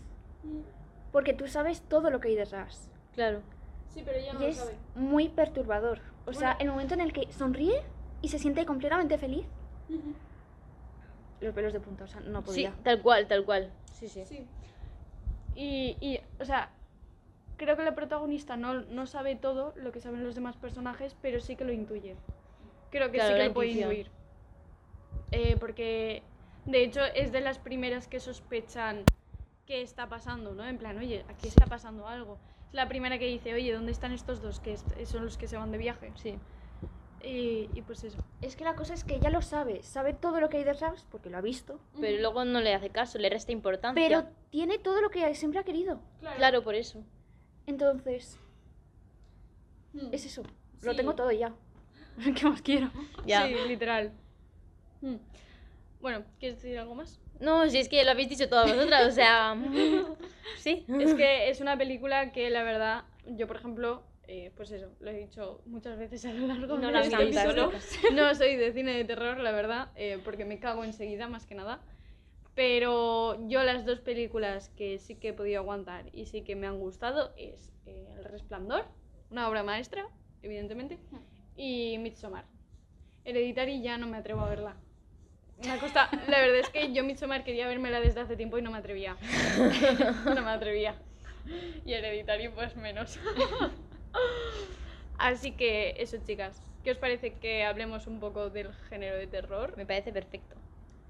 [1.11, 2.89] Porque tú sabes todo lo que hay detrás.
[3.13, 3.41] Claro.
[3.89, 5.99] Sí, pero ella y es muy perturbador.
[6.25, 7.83] O sea, el momento en el que sonríe
[8.21, 9.45] y se siente completamente feliz.
[11.41, 12.73] Los pelos de punta, o sea, no Sí, podía.
[12.83, 13.71] tal cual, tal cual.
[13.91, 14.23] Sí, sí.
[14.25, 14.47] Sí.
[15.55, 16.71] Y, y, o sea,
[17.57, 21.39] creo que la protagonista no, no sabe todo lo que saben los demás personajes, pero
[21.39, 22.15] sí que lo intuye.
[22.91, 23.91] Creo que Claro, sí que lo puede intuición.
[23.91, 24.11] intuir.
[25.31, 26.21] Eh, porque,
[26.65, 29.03] de hecho, es de las primeras que sospechan
[29.65, 30.65] qué está pasando, ¿no?
[30.67, 32.37] En plan, oye, aquí está pasando algo.
[32.67, 34.59] Es la primera que dice, oye, ¿dónde están estos dos?
[34.59, 36.11] Que est- son los que se van de viaje.
[36.15, 36.37] Sí.
[37.23, 38.17] Y, y pues eso.
[38.41, 41.07] Es que la cosa es que ella lo sabe, sabe todo lo que hay detrás,
[41.09, 41.79] porque lo ha visto.
[42.01, 44.05] Pero luego no le hace caso, le resta importancia.
[44.05, 46.01] Pero tiene todo lo que siempre ha querido.
[46.35, 47.01] Claro, por eso.
[47.67, 48.39] Entonces,
[49.93, 50.07] Hmm.
[50.11, 50.43] es eso.
[50.81, 51.53] Lo tengo todo ya.
[52.35, 52.91] ¿Qué más quiero?
[53.25, 53.45] Ya.
[53.47, 54.11] Sí, literal.
[55.01, 55.17] Hmm.
[56.01, 57.19] Bueno, ¿quieres decir algo más?
[57.39, 59.55] No, si es que lo habéis dicho todas vosotras, o sea.
[60.57, 60.85] sí.
[60.99, 65.11] Es que es una película que la verdad, yo por ejemplo, eh, pues eso, lo
[65.11, 67.55] he dicho muchas veces a lo largo No de las este chicas.
[68.13, 71.55] No soy de cine de terror, la verdad, eh, porque me cago enseguida más que
[71.55, 71.79] nada.
[72.55, 76.67] Pero yo las dos películas que sí que he podido aguantar y sí que me
[76.67, 78.85] han gustado es eh, El Resplandor,
[79.31, 80.05] una obra maestra,
[80.43, 80.99] evidentemente,
[81.55, 82.45] y Midsommar.
[83.25, 84.75] Hereditary ya no me atrevo a verla.
[85.63, 88.61] Me ha costado- la verdad es que yo Midsommar quería vérmela desde hace tiempo y
[88.61, 89.17] no me atrevía.
[90.25, 90.95] no me atrevía.
[91.85, 93.19] Y Hereditary pues menos.
[95.17, 99.75] Así que eso chicas, ¿qué os parece que hablemos un poco del género de terror?
[99.77, 100.55] Me parece perfecto.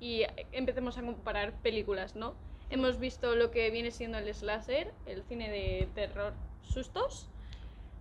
[0.04, 2.34] Y empecemos a comparar películas, ¿no?
[2.70, 7.30] Hemos visto lo que viene siendo el slasher, el cine de terror sustos,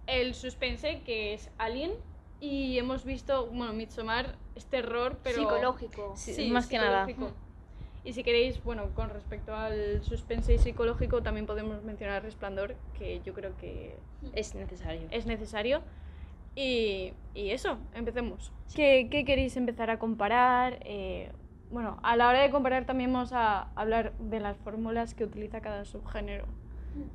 [0.09, 1.93] el suspense, que es Alien,
[2.41, 5.43] y hemos visto, bueno, Midsommar es terror, pero...
[5.43, 6.15] Psicológico.
[6.17, 7.07] Sí, más que nada.
[8.03, 13.21] Y si queréis, bueno, con respecto al suspense y psicológico, también podemos mencionar Resplandor, que
[13.25, 13.95] yo creo que
[14.33, 15.07] Es necesario.
[15.12, 15.83] es necesario.
[16.57, 18.51] Y, y eso, empecemos.
[18.75, 20.81] ¿Qué, qué queréis empezar a comparar?
[20.81, 21.31] Eh,
[21.73, 25.61] bueno, a la hora de comparar también vamos a hablar de las fórmulas que utiliza
[25.61, 26.47] cada subgénero.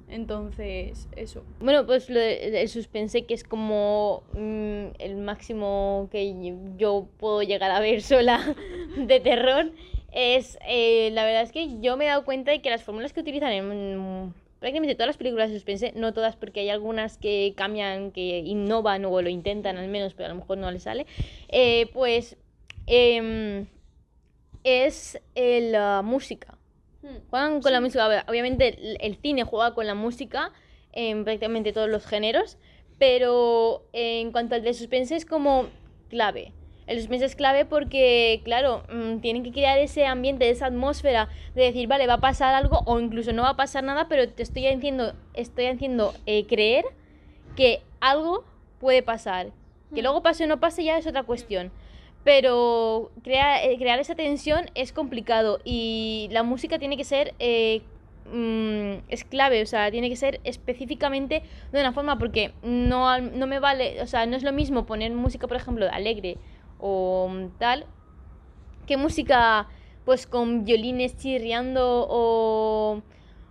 [0.10, 1.44] Entonces, eso.
[1.60, 6.34] Bueno, pues lo de- el suspense, que es como mm, el máximo que
[6.78, 8.56] yo puedo llegar a ver sola
[8.96, 9.72] de terror,
[10.12, 10.58] es.
[10.68, 13.20] eh, la verdad es que yo me he dado cuenta de que las fórmulas que
[13.20, 18.12] utilizan en prácticamente todas las películas de suspense, no todas, porque hay algunas que cambian,
[18.12, 21.06] que innovan o lo intentan al menos, pero a lo mejor no les sale,
[21.50, 22.38] eh, pues.
[22.88, 23.68] em,
[24.68, 26.58] es eh, la música.
[27.30, 28.08] Juegan con la música.
[28.08, 30.52] Ver, Obviamente el, el cine juega con la música
[30.92, 32.58] en prácticamente todos los géneros,
[32.98, 35.68] pero en cuanto al de suspense es como
[36.10, 36.54] clave.
[36.88, 41.64] El suspense es clave porque, claro, mm, tienen que crear ese ambiente, esa atmósfera de
[41.64, 44.42] decir, vale, va a pasar algo o incluso no va a pasar nada, pero te
[44.42, 46.86] estoy haciendo, estoy haciendo eh, creer
[47.58, 48.46] que algo
[48.80, 49.52] puede pasar.
[49.94, 51.72] Que luego pase o no pase ya es otra cuestión.
[52.24, 57.82] Pero crea- eh, crear esa tensión es complicado y la música tiene que ser eh,
[58.32, 63.48] mm, es clave, o sea, tiene que ser específicamente de una forma porque no, no
[63.48, 66.38] me vale, o sea, no es lo mismo poner música, por ejemplo, de alegre
[66.80, 67.86] o tal,
[68.86, 69.68] que música
[70.04, 73.02] pues con violines chirriando o,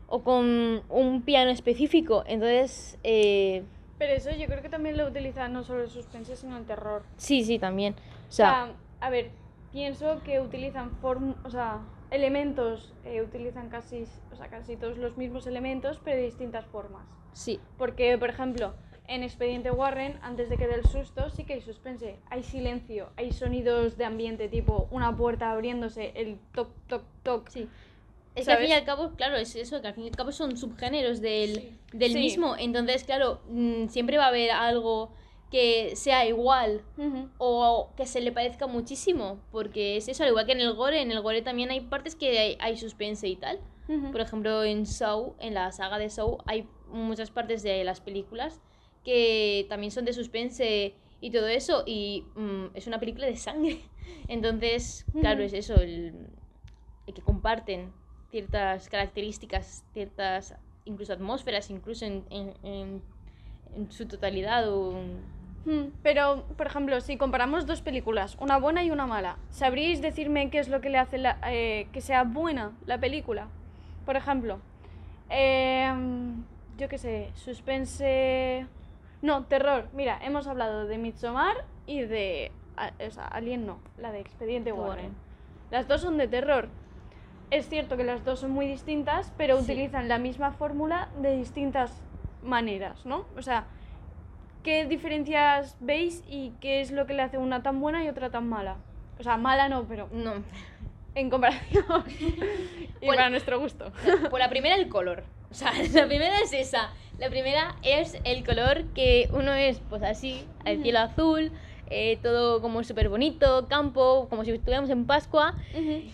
[0.09, 2.25] o con un piano específico.
[2.27, 3.63] Entonces, eh,
[3.99, 7.03] Pero eso yo creo que también lo utiliza no solo el suspense, sino el terror.
[7.17, 7.95] sí, sí, también.
[8.29, 9.31] O sea, a ver,
[9.73, 15.17] pienso que utilizan form o sea, elementos, eh, utilizan casi, o sea, casi todos los
[15.17, 17.07] mismos elementos, pero de distintas formas.
[17.33, 17.61] sí.
[17.79, 18.75] Porque, por ejemplo,
[19.09, 23.11] en Expediente Warren, antes de que dé el susto, sí que hay suspense, hay silencio,
[23.17, 27.49] hay sonidos de ambiente, tipo una puerta abriéndose, el toc, toc, toc.
[27.49, 27.69] Sí.
[28.35, 28.81] Es que al fin y ¿Sabes?
[28.83, 32.13] al cabo, claro, es eso, que al fin y al cabo son subgéneros del, del
[32.13, 32.19] Sí.
[32.19, 32.57] mismo.
[32.59, 35.11] Entonces, claro, mm, siempre va a haber algo
[35.51, 37.29] que sea igual Ujú.
[37.39, 39.39] o que se le parezca muchísimo.
[39.53, 42.15] Porque es eso, al igual que en el gore, en el gore también hay partes
[42.17, 43.61] que hay, hay suspense y tal.
[43.89, 44.11] Ujú.
[44.11, 48.61] Por ejemplo, en Saw, en la saga de Saw, hay muchas partes de las películas
[49.05, 51.85] que también son de suspense y todo eso.
[51.87, 53.79] Y mm, es una película de sangre.
[54.29, 55.47] Entonces, claro, Ujú.
[55.47, 56.27] es eso, el,
[57.07, 57.93] el que comparten
[58.31, 63.03] ciertas características, ciertas incluso atmósferas, incluso en, en, en-
[63.75, 64.69] en su totalidad.
[64.73, 64.95] O,
[66.03, 70.61] Pero, por ejemplo, si comparamos dos películas, una buena y una mala, ¿sabríais decirme qué
[70.61, 73.49] es lo que le hace la- eh, que sea buena la película?
[74.05, 74.61] Por ejemplo,
[75.29, 76.45] em,
[76.79, 78.67] yo qué sé, suspense...
[79.23, 79.89] No, terror.
[79.93, 82.53] Mira, hemos hablado de Midsommar y de...
[83.05, 84.89] o sea, Alien no, la de Expediente Warren.
[85.07, 85.15] Warren.
[85.71, 86.69] Las dos son de terror.
[87.51, 89.65] Es cierto que las dos son muy distintas, pero Sí.
[89.65, 91.93] utilizan la misma fórmula de distintas
[92.43, 93.25] maneras, ¿no?
[93.37, 93.65] O sea,
[94.67, 98.31] ¿qué diferencias veis y qué es lo que le hace una tan buena y otra
[98.31, 98.79] tan mala?
[99.17, 100.43] O sea, mala no, pero no,
[101.15, 101.85] en comparación
[103.01, 103.93] y para nuestro gusto.
[104.29, 105.23] Por la primera, el color.
[105.53, 106.91] O sea, la primera es esa.
[107.17, 111.53] La primera es el color que uno es, pues así, el cielo azul,
[111.89, 115.55] eh, todo como súper bonito, campo, como si estuviéramos en Pascua.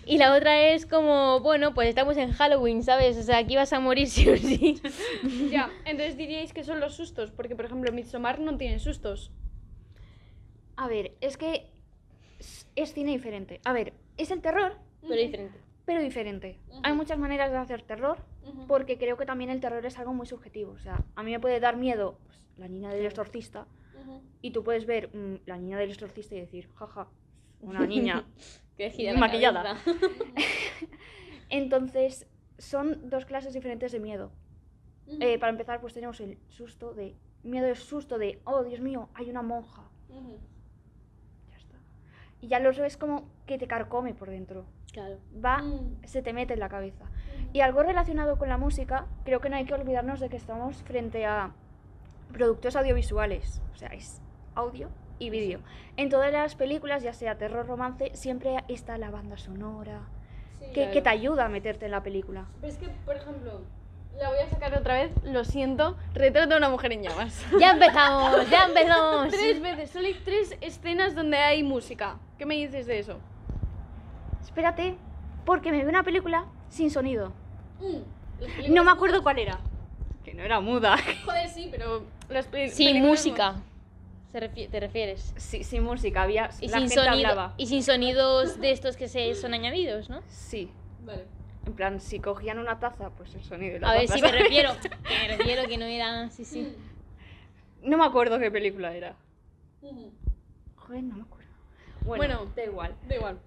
[0.05, 3.17] Y la otra es como, bueno, pues estamos en Halloween, ¿sabes?
[3.17, 4.81] O sea, aquí vas a morir sí o sí.
[5.51, 9.31] ya, entonces diríais que son los sustos, porque por ejemplo Midsommar no tiene sustos.
[10.75, 11.67] A ver, es que
[12.39, 13.61] es- es cine diferente.
[13.63, 15.59] A ver, es el terror, Pero diferente.
[15.85, 16.59] pero diferente.
[16.83, 18.17] Hay muchas maneras de hacer terror,
[18.67, 20.71] porque creo que también el terror es algo muy subjetivo.
[20.73, 23.67] O sea, a mí me puede dar miedo pues, la niña del exorcista,
[24.41, 27.07] y tú puedes ver mm, la niña del exorcista y decir, jaja,
[27.61, 28.25] una niña.
[28.77, 29.77] Que gira Maquillada.
[31.49, 32.27] Entonces,
[32.57, 34.31] son dos clases diferentes de miedo.
[35.19, 37.15] Eh, para empezar, pues tenemos el susto de.
[37.43, 39.83] Miedo es susto de, oh Dios mío, hay una monja.
[41.49, 41.75] Ya está.
[42.41, 44.65] Y ya los ves como que te carcome por dentro.
[44.93, 45.19] Claro.
[45.43, 46.01] Va, Mm.
[46.05, 47.05] se te mete en la cabeza.
[47.51, 50.77] Y algo relacionado con la música, creo que no hay que olvidarnos de que estamos
[50.83, 51.53] frente a
[52.33, 53.61] productos audiovisuales.
[53.73, 54.21] O sea, es
[54.55, 55.59] audio y vídeo.
[55.95, 60.01] En todas las películas, ya sea terror, romance, siempre está la banda sonora,
[60.73, 62.45] que, que te ayuda a meterte en la película.
[62.59, 63.61] Pero es que, por ejemplo,
[64.19, 67.45] la voy a sacar otra vez, lo siento, retrato a una mujer en llamas.
[67.59, 69.29] Ya empezamos, ya empezamos.
[69.29, 72.17] tres veces, solo hay tres escenas donde hay música.
[72.37, 73.19] ¿Qué me dices de eso?
[74.41, 74.95] Espérate,
[75.45, 77.33] porque me vi una película sin sonido.
[77.79, 78.73] Mm.
[78.73, 79.59] No me acuerdo cuál era.
[80.23, 80.97] Que no era muda.
[81.25, 82.03] Joder, sí, pero
[82.33, 83.55] las pe- Sin películas música.
[84.31, 85.33] Se refi- ¿Te refieres?
[85.37, 86.49] Sí, sin música, había.
[86.59, 87.53] Y la sin, gente sonido, hablaba.
[87.57, 90.21] y sin sonidos de estos que se son añadidos, ¿no?
[90.27, 90.69] Sí.
[91.05, 91.25] Vale.
[91.65, 94.21] En plan, si cogían una taza, pues el sonido de la A ver, taza, sí
[94.21, 94.71] me refiero.
[94.81, 96.29] Que me refiero que no era.
[96.31, 96.75] Sí, sí.
[97.83, 99.15] No me acuerdo qué película era.
[99.81, 100.11] Ujú.
[100.77, 101.49] Joder, no me acuerdo.
[102.05, 102.51] Bueno, Bueno.
[102.55, 102.95] da igual.
[103.07, 103.39] Da igual.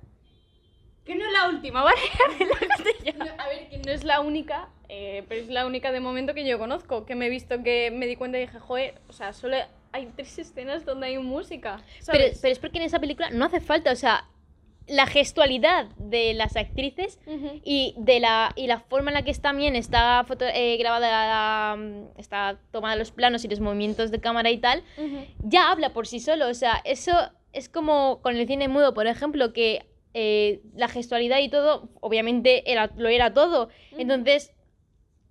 [1.07, 1.97] Que no es la última, ¿vale?
[3.17, 6.35] No, a ver, que no es la única, eh, pero es la única de momento
[6.35, 9.13] que yo conozco, que me he visto que me di cuenta y dije, joder, o
[9.13, 9.57] sea, solo
[9.93, 11.77] hay tres escenas donde hay música.
[12.07, 12.39] Pero, ¿sabes?
[12.43, 14.25] pero es porque en esa película no hace falta, o sea,
[14.89, 17.19] la gestualidad de las actrices
[17.65, 21.09] y de la y la forma en la que está también está foto- eh, grabada
[21.11, 24.85] la- mm, está tomada los planos y los movimientos de cámara y tal
[25.43, 27.13] ya habla por sí solo o sea eso
[27.53, 29.85] es como con el cine mudo por ejemplo que
[30.19, 34.55] eh, la gestualidad y todo obviamente era lo era todo entonces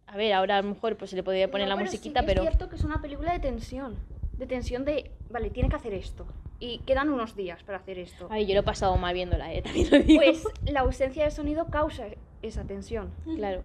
[0.05, 1.97] a ver ahora a lo mejor pues se le podría poner No, la pero sí
[1.97, 3.97] musiquita que pero Es cierto que es una película de tensión.
[4.37, 6.27] De tensión de, vale, tiene que hacer esto.
[6.59, 8.27] Y quedan unos días para hacer esto.
[8.29, 11.31] ay yo lo he pasado mal viéndola eh, también lo digo Pues la ausencia de
[11.31, 12.05] sonido causa
[12.43, 13.09] esa tensión.
[13.37, 13.63] claro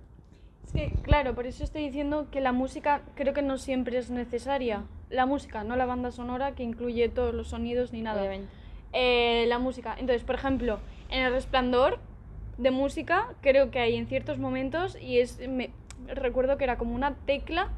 [0.65, 4.09] Es que, claro, por eso estoy diciendo que la música creo que no siempre es
[4.11, 4.85] necesaria.
[5.11, 8.21] La música, no la banda sonora que incluye todos los sonidos ni nada.
[8.23, 8.51] obviamente
[8.93, 9.95] Eh, la música.
[9.99, 10.79] Entonces, por ejemplo,
[11.11, 11.99] en El Resplandor
[12.59, 15.71] de música creo que hay en ciertos momentos y es me,
[16.09, 17.69] recuerdo que era como una tecla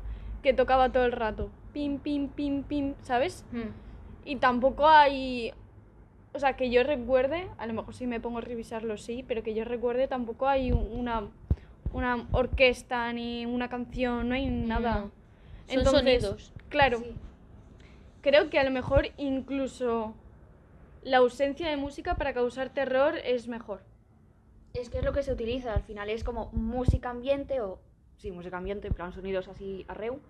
[0.43, 1.51] que tocaba todo el rato.
[1.73, 3.45] Pim, pim, pim, pim, ¿sabes?
[3.53, 3.69] Mm.
[4.25, 5.53] Y tampoco hay...
[6.35, 9.43] O sea, que yo recuerde, a lo mejor si me pongo a revisarlo sí, pero
[9.43, 11.29] que yo recuerde tampoco hay un- una,
[11.93, 15.11] una orquesta ni una canción, no hay nada.
[15.69, 15.83] No.
[15.83, 16.53] Son sonidos.
[16.71, 17.15] Claro, Sí.
[18.23, 20.15] creo que a lo mejor incluso
[21.03, 23.83] la ausencia de música para causar terror es mejor.
[24.75, 25.75] Es que es lo que se utiliza.
[25.75, 27.79] Al final es como música ambiente o...
[28.17, 30.21] Sí, música ambiente, en plan sonidos así arreu.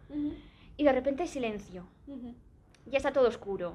[0.76, 1.86] Y de repente silencio.
[2.86, 3.74] Ya está todo oscuro.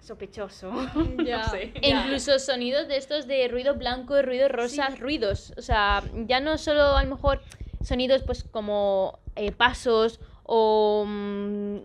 [0.00, 0.72] Sospechoso.
[1.24, 1.38] Ya.
[1.42, 1.72] no sé.
[1.82, 5.52] E incluso sonidos de estos de ruido blanco, ruido rosa, ruidos.
[5.56, 7.42] O sea, ya no solo a lo mejor
[7.82, 10.20] sonidos pues como eh, pasos
[10.50, 11.76] o mm,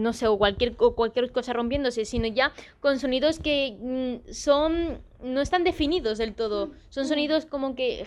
[0.00, 5.00] no sé, o cualquier, o cualquier cosa rompiéndose, sino ya con sonidos que mm, son
[5.20, 6.70] no están definidos del todo.
[6.90, 8.04] Son sonidos como que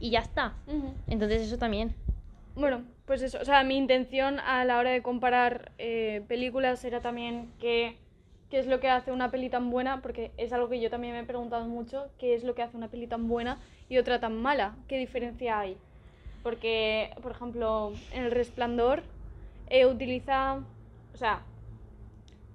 [0.00, 0.54] y ya está.
[1.06, 1.94] Entonces eso también.
[2.56, 7.00] Bueno, pues eso, o sea, mi intención a la hora de comparar eh, películas era
[7.00, 7.98] también que
[8.50, 11.12] qué es lo que hace una peli tan buena, porque es algo que yo también
[11.12, 14.20] me he preguntado mucho, qué es lo que hace una peli tan buena y otra
[14.20, 15.76] tan mala, qué diferencia hay.
[16.42, 19.02] Porque, por ejemplo, en El Resplandor
[19.68, 20.60] eh, utiliza,
[21.12, 21.42] o sea,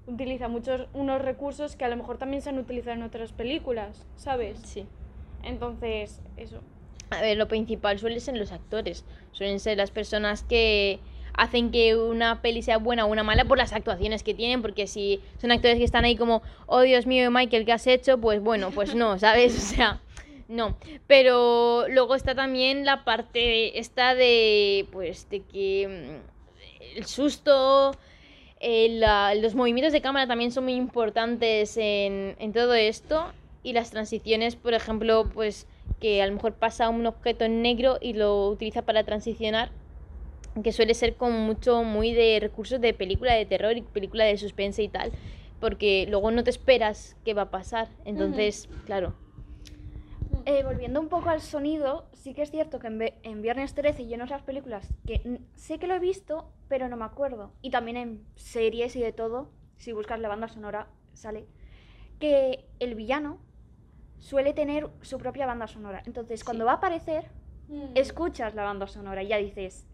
[0.07, 4.05] utiliza muchos unos recursos que a lo mejor también se han utilizado en otras películas,
[4.16, 4.60] ¿sabes?
[4.64, 4.86] Sí.
[5.43, 6.62] Entonces, eso.
[7.12, 9.05] A ver, lo principal suelen ser los actores.
[9.32, 10.99] Suelen ser las personas que
[11.34, 14.88] hacen que una peli sea buena o una mala por las actuaciones que tienen, porque
[14.88, 18.20] si son actores que están ahí como, oh Dios mío, Michael, ¿qué has hecho?
[18.20, 19.57] Pues bueno, pues no, ¿sabes?
[19.57, 20.01] O sea,
[20.47, 20.78] no.
[21.07, 26.39] Pero luego está también la parte esta de, pues, de que mm,
[26.80, 27.98] el susto,
[28.60, 33.36] el, la- los movimientos de cámara también son muy importantes en, en todo esto.
[33.64, 35.68] Y las transiciones, por ejemplo, pues
[36.00, 39.74] que a lo mejor pasa un objeto en negro y lo utiliza para transicionar,
[40.64, 44.38] que suele ser como mucho muy de recursos de película de terror y película de
[44.38, 45.14] suspense y tal,
[45.60, 47.90] porque luego no te esperas qué va a pasar.
[48.06, 49.16] Entonces, claro.
[50.52, 52.88] Eh, volviendo un poco al sonido, sí que es cierto que
[53.22, 56.97] en, Viernes 13 y en otras películas que sé que lo he visto, pero no
[56.97, 57.54] me acuerdo.
[57.62, 61.45] Y también en series y de todo, si buscas la banda sonora, sale
[62.20, 63.38] que el villano
[64.18, 66.02] suele tener su propia banda sonora.
[66.08, 67.30] Entonces, cuando va a aparecer,
[67.93, 69.86] escuchas la banda sonora y ya dices,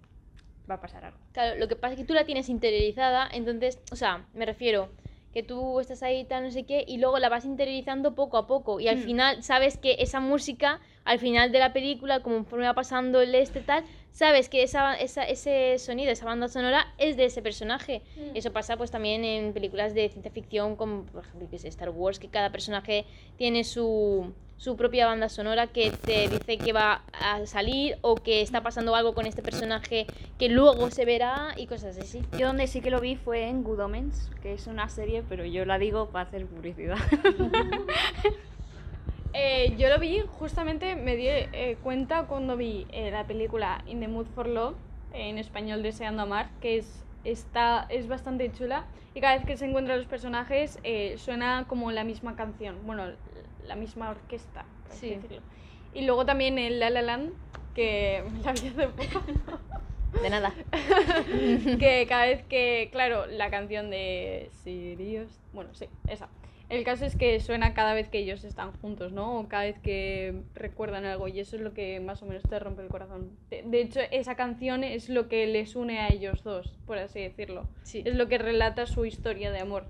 [0.71, 1.19] va a pasar algo.
[1.33, 4.87] Claro, lo que pasa es que tú la tienes interiorizada, entonces, o sea, me refiero
[5.35, 8.47] que tú estás ahí tal no sé qué y luego la vas interiorizando poco a
[8.47, 8.79] poco.
[8.79, 9.03] Y al Hmm.
[9.03, 13.59] final sabes que esa música al final de la película conforme va pasando el este
[13.59, 13.83] tal
[14.13, 18.01] sabes que esa, esa- ese sonido esa banda sonora es de ese personaje.
[18.33, 22.29] Eso pasa pues también en películas de ciencia ficción como por ejemplo Star Wars que
[22.29, 23.05] cada personaje
[23.35, 28.41] tiene su su propia banda sonora que te dice que va a salir o que
[28.41, 30.07] está pasando algo con este personaje
[30.39, 32.21] que luego se verá y cosas así.
[32.37, 35.45] Yo donde sí que lo vi fue en Good Omens, que es una serie, pero
[35.45, 36.97] yo la digo para hacer publicidad.
[39.37, 43.99] Eh, yo lo vi, justamente me di eh, cuenta cuando vi eh, la película In
[43.99, 44.75] the Mood for Love,
[45.11, 48.85] en español Deseando Amar, que es, está, es bastante chula.
[49.13, 53.07] Y cada vez que se encuentran los personajes eh, suena como la misma canción, bueno,
[53.67, 55.15] la misma orquesta, por así Sí.
[55.15, 55.41] decirlo.
[55.93, 57.31] Y luego también en La La Land,
[57.73, 59.23] que la vi hace poco.
[60.21, 60.53] De nada.
[61.79, 66.29] que cada vez que, claro, la canción de Sirius, bueno, sí, esa.
[66.67, 69.39] El caso es que suena cada vez que ellos están juntos, ¿no?
[69.39, 72.57] O cada vez que recuerdan algo y eso es lo que más o menos te
[72.57, 73.29] rompe el corazón.
[73.51, 77.19] De, de hecho, esa canción es lo que les une a ellos dos, por así
[77.21, 77.67] decirlo.
[77.83, 78.01] Sí.
[78.03, 79.85] Es lo que relata su historia de amor.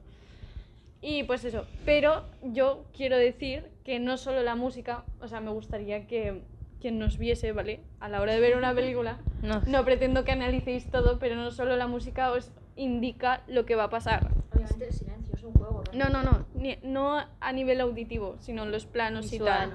[1.01, 5.51] Y pues eso, pero yo quiero decir que no solo la música, o sea, me
[5.51, 6.41] gustaría que
[6.81, 7.79] quien nos viese, ¿vale?
[7.99, 9.61] A la hora de ver una película, No.
[9.67, 13.85] no pretendo que analicéis todo, pero no solo la música os indica lo que va
[13.85, 14.31] a pasar.
[14.53, 15.83] Obviamente el silencio es un juego.
[15.93, 19.73] No, no, no, ni- no a nivel auditivo, sino los planos y tal.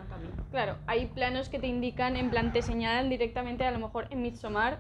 [0.51, 4.23] Claro, hay planos que te indican, en plan, te señalan directamente, a lo mejor en
[4.23, 4.79] Midsommar.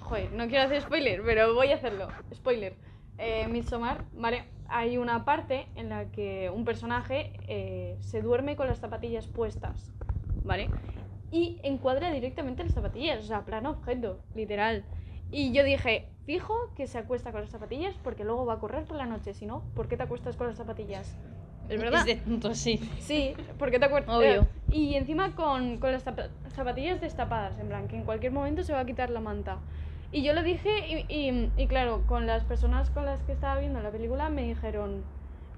[0.00, 2.08] Joder, no quiero hacer spoiler, pero voy a hacerlo.
[2.34, 2.74] Spoiler.
[3.18, 4.44] Eh, Midsommar, ¿vale?
[4.68, 9.92] Hay una parte en la que un personaje eh, se duerme con las zapatillas puestas,
[10.44, 10.68] ¿vale?
[11.30, 14.84] Y encuadra directamente las zapatillas, o sea, plano objeto, literal.
[15.30, 18.84] Y yo dije, fijo que se acuesta con las zapatillas porque luego va a correr
[18.84, 21.16] por la noche, si no, ¿por qué te acuestas con las zapatillas?
[21.68, 22.00] ¿Es verdad?
[22.00, 22.78] Es de tonto, sí.
[23.00, 24.14] Sí, porque te acuerdas.
[24.16, 24.46] Obvio.
[24.70, 28.72] y encima con, con las zapa- zapatillas destapadas, en plan, que en cualquier momento se
[28.72, 29.58] va a quitar la manta.
[30.10, 33.80] Y yo lo dije, y, y- claro, con las personas con las que estaba viendo
[33.82, 35.06] la película me dijeron,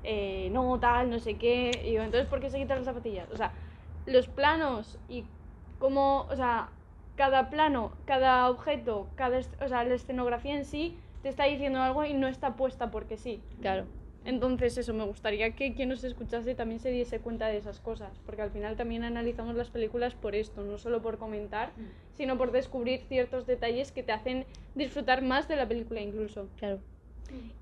[0.03, 1.71] eh, no, tal, no sé qué.
[1.85, 3.31] Y yo, entonces, ¿por qué se quitan las zapatillas?
[3.31, 3.55] O sea,
[4.05, 5.31] los planos y
[5.79, 6.73] cómo, o sea,
[7.15, 12.05] cada plano, cada objeto, cada, o sea, la escenografía en sí te está diciendo algo
[12.05, 13.45] y no está puesta porque sí.
[13.61, 13.89] Claro.
[14.29, 18.21] Entonces eso, me gustaría que quien nos escuchase también se diese cuenta de esas cosas,
[18.27, 21.71] porque al final también analizamos las películas por esto, no solo por comentar,
[22.13, 26.47] sino por descubrir ciertos detalles que te hacen disfrutar más de la película incluso.
[26.59, 26.79] Claro.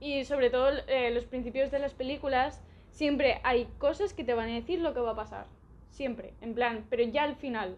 [0.01, 2.61] Y sobre todo eh, los principios de las películas,
[2.91, 5.47] siempre hay cosas que te van a decir lo que va a pasar,
[5.91, 7.77] siempre, en plan, pero ya al final.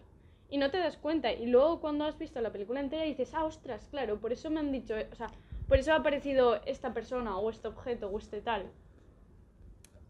[0.49, 3.45] Y no te das cuenta, y luego cuando has visto la película entera dices, ah,
[3.45, 5.27] ostras, claro, por eso me han dicho, o sea,
[5.69, 8.67] por eso ha aparecido esta persona o este objeto o este tal.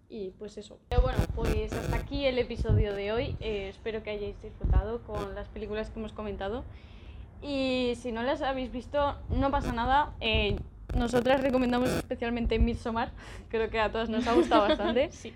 [0.09, 0.79] Y pues eso.
[0.89, 3.37] Pero bueno, pues hasta aquí el episodio de hoy.
[3.41, 6.65] Eh, espero que hayáis disfrutado con las películas que hemos comentado.
[7.43, 10.15] Y si no las habéis visto, no pasa nada.
[10.21, 10.57] Eh,
[10.97, 13.11] nosotras recomendamos especialmente Midsommar.
[13.51, 15.11] Creo que a todas nos ha gustado bastante.
[15.13, 15.35] Sí.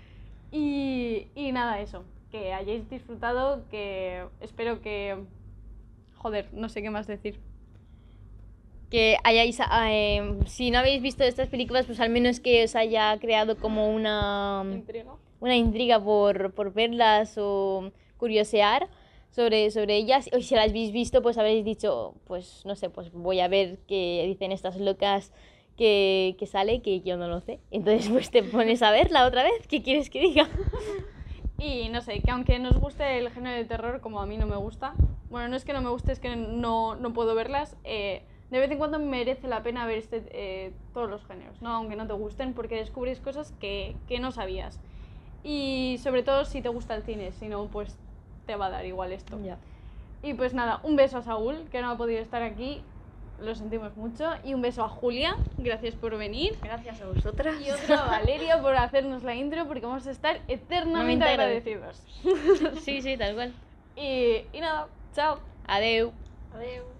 [0.51, 2.03] Y, y nada, eso.
[2.31, 5.23] Que hayáis disfrutado, que espero que...
[6.15, 7.39] Joder, no sé qué más decir.
[8.93, 13.17] Que hayáis, eh, si no habéis visto estas películas, pues al menos que os haya
[13.17, 15.15] creado como una, Intriga.
[15.39, 18.87] una intriga por, por verlas o curiosear
[19.31, 20.29] sobre, sobre ellas.
[20.31, 23.79] O si las habéis visto, pues habréis dicho, pues no sé, pues voy a ver
[23.87, 25.33] qué dicen estas locas
[25.75, 27.59] que, que sale, que yo no lo sé.
[27.71, 30.47] Entonces pues te pones a verla otra vez, ¿qué quieres que diga?
[31.57, 34.45] Y no sé, que aunque nos guste el género de terror, como a mí no
[34.45, 34.93] me gusta,
[35.31, 38.21] bueno, no es que no me guste, es que no, no puedo verlas, eh,
[38.53, 41.71] de vez en cuando merece la pena ver este, eh, todos los géneros, ¿no?
[41.71, 44.79] aunque no te gusten, porque descubres cosas que, que no sabías.
[45.43, 47.97] Y sobre todo si te gusta el cine, si no, pues
[48.45, 49.39] te va a dar igual esto.
[49.43, 49.57] Ya.
[50.21, 52.83] Y pues nada, un beso a Saúl, que no ha podido estar aquí,
[53.41, 56.55] lo sentimos mucho, y un beso a Julia, gracias por venir.
[56.61, 57.55] Gracias a vosotras.
[57.59, 61.41] Y otro a Valeria por hacernos la intro, porque vamos a estar eternamente entero.
[61.41, 62.03] agradecidos.
[62.83, 63.51] Sí, sí, tal cual.
[63.95, 65.39] Y, y nada, chao.
[65.65, 66.11] Adeu.
[66.53, 66.92] Adeu.